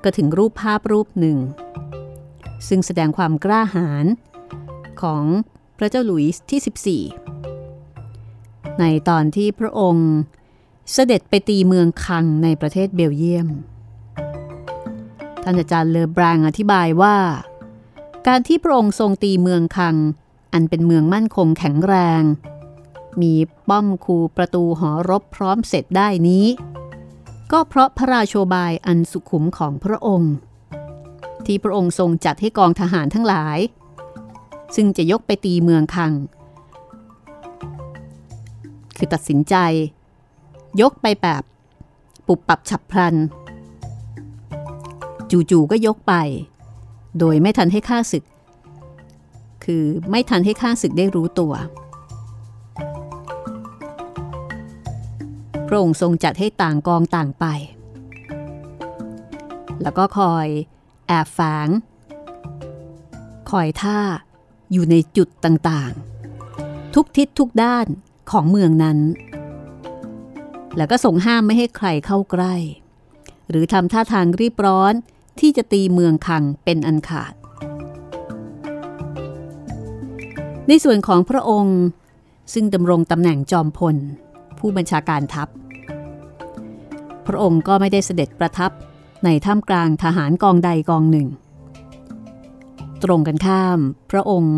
[0.05, 1.38] ก็ถึงรูปภาพรูปหนึ่ง
[2.68, 4.07] ซึ่งแสดงความกล้าหาญ
[5.03, 5.24] ของ
[5.78, 10.11] พระเจ้าหลุยส์ที่ 14 ในตอนที่พระองค์
[10.92, 13.49] เสด็จไปตีเมืองคังในประเทศเบลเยียม
[15.42, 17.16] ท่านอาจารย์เลอบรางอธิบายว่า
[18.26, 19.96] การที่พระองค์ทรงตีเมืองคัง
[20.53, 22.22] อันเป็นเมืองมั่นคงแข็งแรง
[23.20, 23.34] มี
[23.68, 26.46] ป้อมคูประตูหอรบพร้อมเสร็จได้นี้
[27.53, 30.34] ก็เพราะพระราโชบายอันสุขุมของพระองค์
[31.46, 33.59] ที่พระองค์ทรงจัดให้กองทหารทั้งหลาย
[34.74, 36.12] ซึ่งจะยกไปตีเมืองคัง
[38.96, 39.55] คือตัดสินใจ
[40.80, 41.42] ยกไปแบบ
[42.26, 43.14] ปุบปับฉับพลัน
[45.30, 46.14] จู่ๆก็ยกไป
[47.18, 48.24] โดยไม่ทันให้ข้าศึก
[49.64, 51.53] คือไม่ทันให้ข้าศึกได้รู้ตัว
[55.68, 57.44] พระองค์ทรงจัดให้ต่างกองต่างไป
[59.82, 60.46] แล้วก็คอย
[61.06, 61.68] แอบฝง
[63.50, 63.98] คอยท่า
[64.72, 67.86] อยู่ในจุดต่างๆ ทุกทิศทุกด้าน
[68.30, 68.98] ของเมืองนั้น
[70.76, 72.54] แล้วก็ส่งห้ามไม่ให้ใครเข้าใกล้
[73.48, 74.94] หรือทำท่าทางรีบร้อน
[75.40, 77.32] ที่จะตีเมืองคังเป็นอันขาด
[80.68, 81.80] ในส่วนของพระองค์
[82.52, 83.96] ซึ่งดำรงตำแหน่งจอมพล
[84.59, 85.48] ผู้บัญชาการทัพ
[87.26, 88.70] พระองค์ก็ไม่ได้เสด็จประทับ
[89.24, 91.28] ในท่ามกลางทหารกองใดกองหนึ่ง
[93.04, 93.78] ตรงกันข้าม
[94.11, 94.56] พระองค์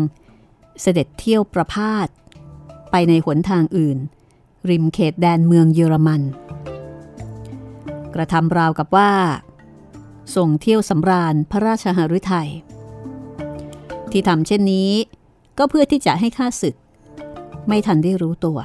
[0.81, 2.07] เสด็จเที่ยวประพาส
[2.91, 3.97] ไปในหนทางอื่น
[4.69, 6.21] ริมเขตแดนเมืองเยอรมัน
[8.13, 9.11] กระทำราวกับว่า
[10.35, 12.49] ส่งเที่ยวสำราญพระราชหฤทัย
[14.11, 14.91] ที่ทำเช่นนี้
[15.57, 16.75] ก็เพื่อที่จะให้ข้าศึก
[17.67, 18.59] ไม่ทันได้รู้ตัว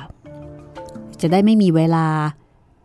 [1.21, 2.09] จะได้ไม่มีเวลา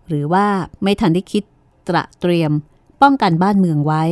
[0.07, 0.45] หรือว่า
[0.83, 1.43] ไม่ทันได้คิด
[1.87, 2.51] ตระเตรียม
[3.01, 4.03] ป้องกันบ้านเมืองไว้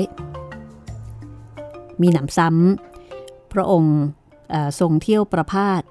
[2.01, 3.97] มีหนำซ้ำพระองค์
[4.79, 5.81] ทรงเที่ยวประพาส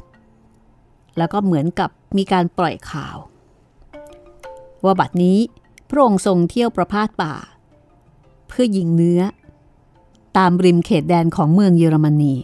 [1.18, 3.16] แล้วก็เหมือนกับมีการปล่อยข่าว
[4.84, 5.38] ว่าบัดนี้
[5.90, 7.34] พระองค์ทรงเที่ยวประพาสป่า
[8.48, 9.22] เพื่อยิงเนื้อ
[10.36, 12.34] ตามริมเขตแดนของเมืองเยอรมนี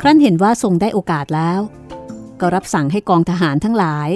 [0.00, 1.60] ครั้นเห็นว่าทรงได้โอกาสแล้ว
[2.40, 4.10] ก็รับสั่งให้กองทหารทั้งหลาย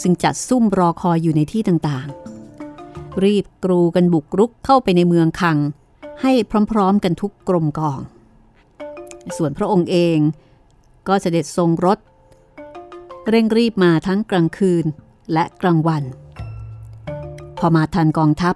[0.00, 5.58] ซึ่งจัดซุ่มรอคอยอยู่ในที่ต่างๆ รีบกรูกันบุกรุกเข้าไปในเมืองคัง
[6.22, 6.32] ให้
[6.72, 8.00] พร้อมๆกันทุกกรมกอง
[9.36, 10.18] ส่วนพระองค์เอง
[11.08, 11.98] ก็เสด็จทรงรถ
[13.28, 14.84] เร่งรีบมาทั้งกลางคืน
[15.32, 16.02] และกลางวัน
[17.58, 18.54] พอมาทันกองทัพ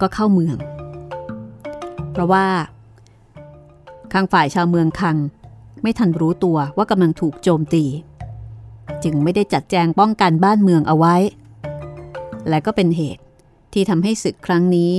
[0.00, 0.56] ก็เข้าเมือง
[2.12, 2.46] เพราะว่า
[4.16, 5.16] ข้างฝ่ายชาวเมืองคัง
[5.82, 7.84] ไม่ทันรู้ตัวว่ากำลังถูกโจมตี
[9.04, 11.16] จึงไม่ได้จัดแจงป้องกันบ้านเมืองเอาไว้
[12.48, 13.22] และก็เป็นเหตุ
[13.72, 14.94] ที่ทำให้ศึกครั้งนี้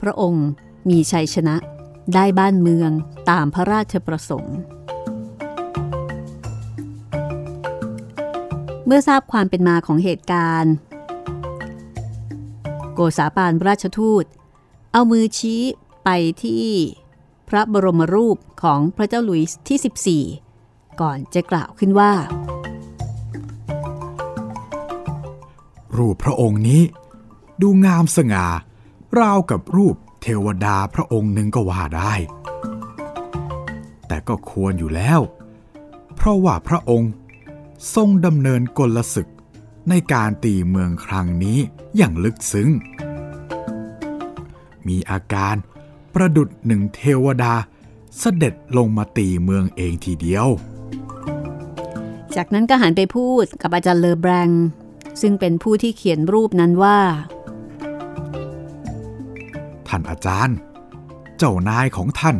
[0.00, 0.46] พระองค์
[0.88, 1.56] มีชัยชนะ
[2.14, 2.90] ได้บ้านเมือง
[3.30, 4.56] ตามพระราชประสงค์
[8.86, 10.74] เมื่อทราบความเป็นมาของเหตุการณ์
[12.94, 14.24] โกษาปานราชทูต
[14.92, 15.62] เอามือชี้
[16.04, 16.08] ไป
[16.42, 16.66] ที่
[17.50, 22.12] พระบรมรูปของพระเจ้าหลุยส์ที่ 14 ก่อนจะกล่าวขึ้นว่า
[25.96, 26.82] รูปพระองค์นี้
[27.62, 28.46] ดูงามสง่า
[29.18, 32.14] ราวกับรูปเทวดาพระองค์หนึ่งก็ว่าได้
[34.06, 35.20] แต่ก็ควรอยู่แล้ว
[36.14, 37.12] เพราะว่าพระองค์
[37.94, 39.28] ทรงดำเนินกลศึก
[39.88, 41.58] ในการตีเมืองครั้งนี้
[41.96, 42.70] อย่างลึกซึ้ง
[44.86, 45.56] มีอาการ
[46.14, 47.54] ประดุดหนึ่งเทวดา
[48.18, 50.46] เสด็จลงมาตีเมืองเองทีเดียว
[52.36, 54.50] จากนั้นก็หันไปพูดกับอาจารย์เลอแบรง
[55.20, 56.98] ซึ่งเป็นผู้ที่เขียนรูปนั้นว่า
[59.88, 60.56] ท่านอาจารย์
[61.38, 62.36] เจ้านายของท่าน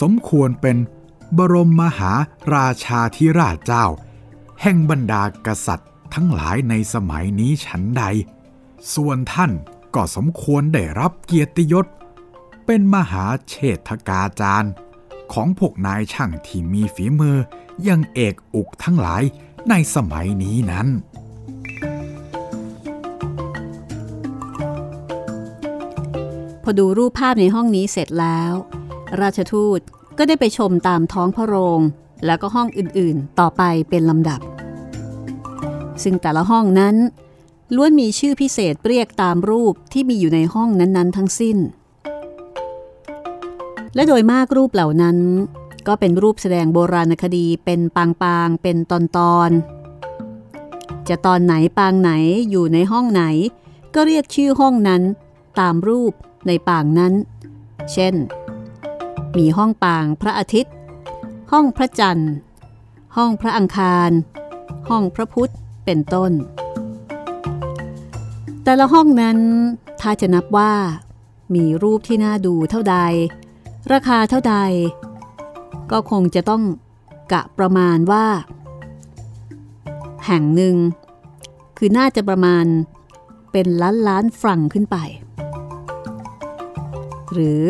[0.00, 0.76] สมควรเป็น
[1.36, 2.12] บรมมหา
[2.54, 3.86] ราชาธิราชเจ้า
[4.62, 8.04] แห่งบรรดากษัตริย์ทั้งหลายในสมัยนี้ฉันใด
[8.94, 9.52] ส่วนท่าน
[9.94, 11.86] ก็สมควรได้รับเกียรติยศ
[12.66, 14.72] เป็นมหาเชษฐกาจารย์
[15.32, 17.36] ของพวกนายช่างที่มีฝีมือ
[17.88, 19.22] ยังเอกอุกทั้งหลาย
[19.70, 20.86] ในสมัยนี้นั้น
[26.62, 28.52] พอดูรูปภาพในห้องนี้เสร็จแล้ว
[29.20, 29.80] ราชทูต
[30.18, 31.80] ก็ได้ไปชมตามท้องพระโรง
[32.26, 34.40] แล้วก็ห้องอื่นๆ ต่อไปเป็นลำดับ
[36.02, 36.96] ซึ่งแต่ละห้องนั้น
[37.74, 41.58] ล้วนมีชื่อพิเศษเรียกตามรูปที่มีอยู่ในห้องนั้น ๆ ทั้งสิ้น
[43.94, 45.18] และโดยมากรูปเหล่านั้น
[45.86, 48.92] ก็เป็นรูปแสดงโบราณคดีเป็นปางๆเป็นต
[49.36, 52.10] อนๆจะตอนไหนปางไหน
[52.50, 53.22] อยู่ในห้องไหน
[53.94, 55.02] ก็เรียกชื่อห้องนั้น
[55.60, 56.12] ตามรูป
[56.46, 57.12] ในปางนั้น
[57.92, 58.14] เช่น
[59.38, 60.74] มีห้องปางพระอาทิตย์
[61.52, 62.32] ห้องพระจันทร์
[63.16, 64.10] ห้องพระอังคาร
[64.88, 65.52] ห้องพระพุธ
[65.84, 66.32] เป็นต้น
[68.64, 69.38] แต่ละห้องนั้น
[70.00, 70.72] ถ้าจะนับว่า
[71.54, 72.96] มีรูปที่น่าดูเท่าใด
[73.92, 74.56] ราคาเท่าใด
[75.90, 76.62] ก็คงจะต้อง
[77.32, 78.26] กะประมาณว่า
[80.26, 80.76] แห่งหนึ่ง
[81.78, 82.64] คือน่าจะประมาณ
[83.52, 84.96] เป็นล้านล้านฟรังขึ้นไป
[87.32, 87.62] หรือ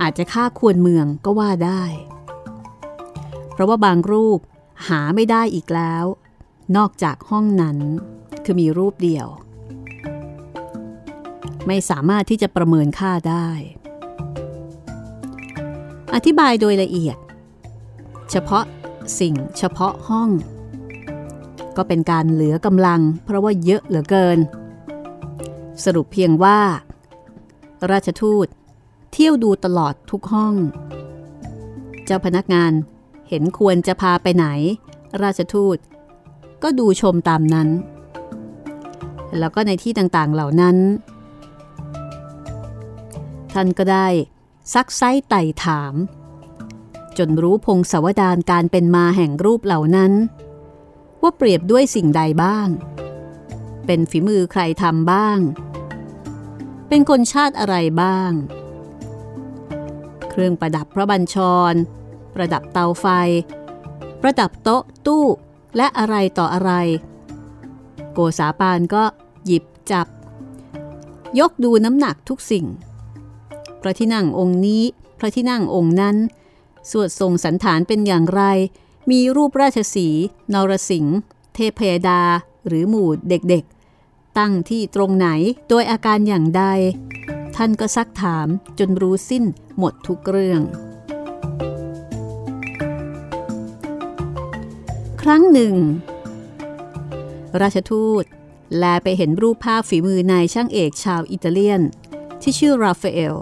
[0.00, 1.82] อาจจะค่าควรเมืองก็ว่าได้
[3.52, 4.38] เพราะว่าบางรูป
[4.88, 6.04] หาไม่ได้อีกแล้ว
[6.76, 7.78] นอกจากห้องนั้น
[8.44, 9.26] คือมีรูปเดียว
[11.66, 13.48] ไม่สามารถที่จะประเมินค่าได้
[16.14, 17.16] อธิบายโดยละเอียด
[18.30, 18.64] เฉพาะ
[19.18, 20.30] สิ่งเฉพาะห้อง
[21.76, 24.38] ก็เป็นการเหลือกำลังเพราะว่าเยอะเหลือเกิน
[25.84, 26.60] สรุปเพียงว่า
[27.90, 28.46] ราชทูต
[29.12, 30.54] เที่ยวดูตลอดทุกห้อง
[32.04, 32.72] เจ้าพนักงาน
[33.28, 34.46] เห็นควรจะพาไปไหน
[35.22, 35.78] ราชทูต
[36.62, 37.68] ก็ดูชมตามนั้น
[39.38, 40.76] แล้วก็ในที่ต่างๆเหล่านั้น
[43.52, 44.06] ท่านก็ได้
[44.72, 45.94] ซักไซ้ไต่ถาม
[47.18, 50.12] จนรู้พงศาวดารการเป็นมาแห่งรูปเหล่านั้น
[51.22, 52.68] ว่าเปรียบด้วยสิ่งใดบ้าง
[53.86, 55.38] เป็นฝีมือใครทำบ้าง
[56.88, 58.30] เป็นคนชาติอะไรบ้าง
[60.30, 61.36] เครื่องประดับพระบัญช
[61.72, 61.74] ร
[62.34, 63.06] ประดับเตาไฟ
[64.22, 65.24] ประดับโต๊ะตู้
[65.76, 66.72] และอะไรต่ออะไร
[68.12, 69.04] โกษาปานก็
[69.46, 70.06] หยิบจับ
[71.38, 72.66] ยกดูน้ำหนักทุกสิ่ง
[73.82, 74.82] พระที่นั่งองค์นี้
[75.18, 76.16] พระที่นั่งองค์นั้น
[76.90, 78.42] สวดทรงสันฐานเป็นอย่างไร
[79.10, 80.08] มีรูปราชสี
[80.52, 81.18] นรสิงห์
[81.54, 82.22] เทพยดา
[82.66, 85.28] หรือหมู่เด็กๆ ตั้งที่ตรงไหน
[85.68, 86.64] โดยอาการอย่างใด
[87.56, 89.44] ท่านก็ซักถามจนรู้สิ้น
[89.78, 90.60] หมดทุกเรื่อง
[95.22, 95.74] ครั้งหนึ่ง
[97.60, 98.24] ราชทูต
[98.78, 101.82] แลไปเห็นรูปภาพฝีมือนายช่างเอกชาวอิตาเลียน
[102.42, 103.36] ที่ชื่อราฟาเอล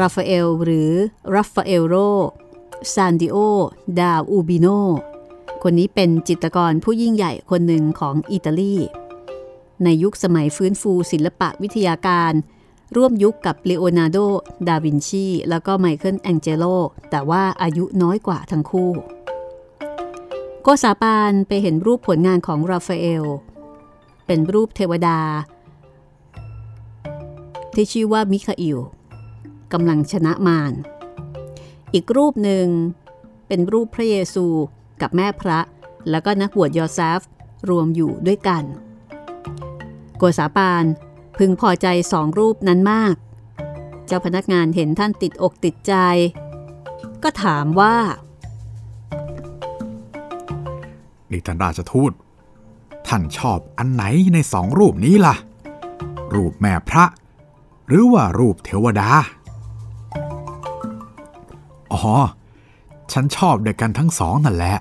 [0.00, 0.90] ราฟาเอลหรือ
[1.34, 1.94] ราฟาเอลโล
[2.94, 3.36] ซานซิโอ
[3.98, 4.66] ดาอูร์บิโน
[5.62, 8.76] คนนี้เป็นจิตรกรผู้ยิ่งใหญ่คนหนึ่งของอิตาลี
[9.84, 12.32] ในยุคสมัยฟื้นฟูศิลปะวิทยาการ
[12.96, 14.18] ร่วมยุคกับเลโอนาร์โด
[14.68, 16.64] ดาวินชี แล้วก็ไมเคิลแองเจโล
[17.10, 18.92] แต่ว่าอายุน้อยกว่าทั้งคู่
[20.62, 23.24] โกษาปานไปเห็นรูปผลงานของราฟาเอล
[24.26, 25.20] เป็นรูปเทวดา
[27.74, 28.78] ที่ชื่อว่ามิคาอิล
[29.72, 30.72] กำลังชนะมาร
[31.94, 32.66] อีกรูปหนึ่ง
[33.48, 34.46] เป็นรูปพระเยซู
[35.00, 35.58] กับแม่พระ
[36.10, 37.20] แล้วก็นักบวชยอเซฟ
[37.68, 38.64] รวมอยู่ด้วยกัน
[40.18, 40.84] โกษาปาน
[41.38, 43.14] พึงพอใจสองรูปนั้นมาก
[44.06, 45.94] เจ้าพนักงานเห็นท่านติดอกติดใจ
[47.22, 47.96] ก็ถามว่า
[51.30, 52.12] นี่ท่านราชทูต
[53.08, 54.04] ท่านชอบอันไหน
[54.34, 55.34] ในสองรูปนี้ล่ะ
[56.34, 57.04] รูปแม่พระ
[57.88, 59.10] หรือว่ารูปเทวดา
[61.92, 62.04] อ๋อ
[63.12, 64.76] ฉันชอบเด้วยกันทั้งสองนั่นแหละ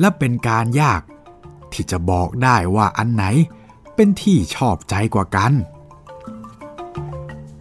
[0.00, 1.00] และเป็นการยาก
[1.72, 3.24] ที่จะบอกได้ว่าอันไหน
[3.94, 5.52] เป็นที่ชอบใจกว่ากัน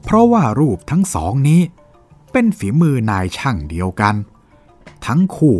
[0.03, 1.61] เพราะว่ารูปทั้งสองนี้
[2.31, 4.15] เป็นฝีมือนายช่างเดียวกัน
[5.05, 5.55] ทั้งคู่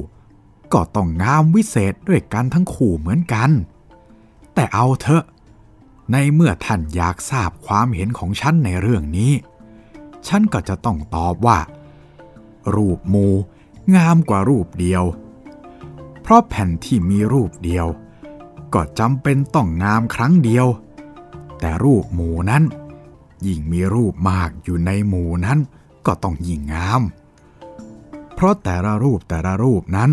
[0.74, 3.50] ก็ต้องงามวิเศษด้วยกันทั้งคู่เหมือนกัน
[4.54, 5.24] แต่เอาเถอะ
[6.12, 9.34] ในเมื่อท่านอยากทราบความเห็นของฉันในเรื่องนี้
[10.28, 11.58] ฉันก็จะต้องตอบว่า
[12.76, 13.28] รูปมู
[13.96, 15.04] งามกว่ารูปเดียว
[16.22, 17.88] เพราะแผ่นที่มีรูปเดียว
[18.74, 20.68] ก็จำเป็นต้องงามครั้งเดียว
[21.60, 22.64] แต่รูปหมูนั้น
[23.46, 25.60] ยิ่งมีรูปมากอยู่ในหมู่นั้น
[26.06, 27.02] ก็ต้องยิ่งงาม
[28.34, 30.12] เพราะแต่ละรูปแต่ละรูปนั้น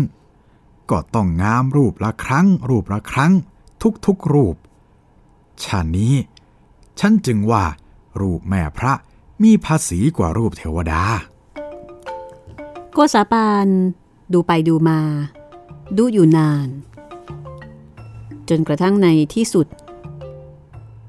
[0.91, 3.33] ก็ต้องงามรูปละครั้ง รูปละครั้ง
[4.05, 4.55] ทุกๆรูป
[5.63, 6.15] ชานี้
[6.99, 7.63] ฉันจึงว่า
[8.21, 8.93] รูปแม่พระ
[9.43, 11.01] มีภาษีกว่ารูปเทวดา
[12.95, 13.67] โกษาปาน
[14.33, 14.99] ดูไปดูมา
[15.97, 16.67] ดูอยู่นาน
[18.49, 19.67] จนกระทั่งในที่สุด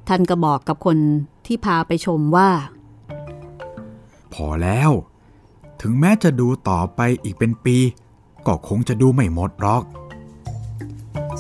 [0.09, 0.99] ท่านก็บอกกับคน
[1.47, 2.51] ที่พาไปชมว่า
[4.35, 4.91] พอแล้ว
[5.81, 7.77] ถึงแม้จะดูต่อไปอีกเป็นปี
[8.47, 9.83] ก็คงจะดูไม่หมดหรอก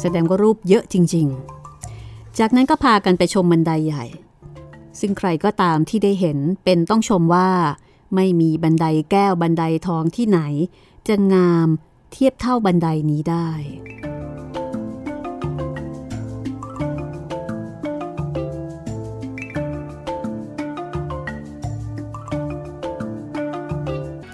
[0.01, 1.27] แสดงว่ารูปเยอะจริง
[1.83, 4.05] ๆ จากนั้นก็พากันไปชมบันไดใหญ่
[5.01, 7.49] ซึ่งใครก็ตามที่ได้เห็นเป็นต้องชมว่า
[8.15, 10.41] ไม่มีบันไดแก้วบันไดทองที่ไหน
[11.09, 11.69] จะงาม
[12.13, 13.49] เทียบเท่าบันไดนี้ได้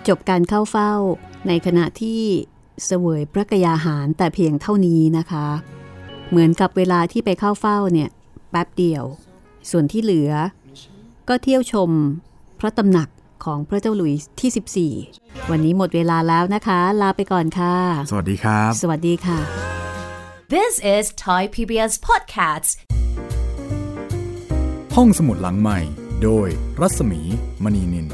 [0.08, 0.92] จบการเข้าเฝ้า
[1.48, 2.22] ในขณะที่
[2.84, 5.46] เสวยพระกยาหารแต่เพียงเท่านี้นะคะ
[6.28, 8.10] เหมือนกับเวลาที่ไปเข้าเฝ้าเนี่ย
[8.50, 9.04] แป๊บเดียว
[9.70, 10.32] ส่วนที่เหลือ
[11.28, 11.90] ก็เที่ยวชม
[12.58, 13.08] พระตำหนัก
[13.44, 17.76] ของพระเจ้าหลุยส์ที่ 14 วันนี้หมดเวลาแล้วนะคะ ลาไปก่อนค่ะ
[18.10, 19.38] สวัสดีครับ สวัสดีค่ะ
[20.56, 22.70] This is Thai PBS Podcasts.
[24.96, 25.78] ห้องสมุดหลังใหม่
[26.22, 26.48] โดย
[26.80, 27.20] รัศมี
[27.64, 28.06] มณีนิน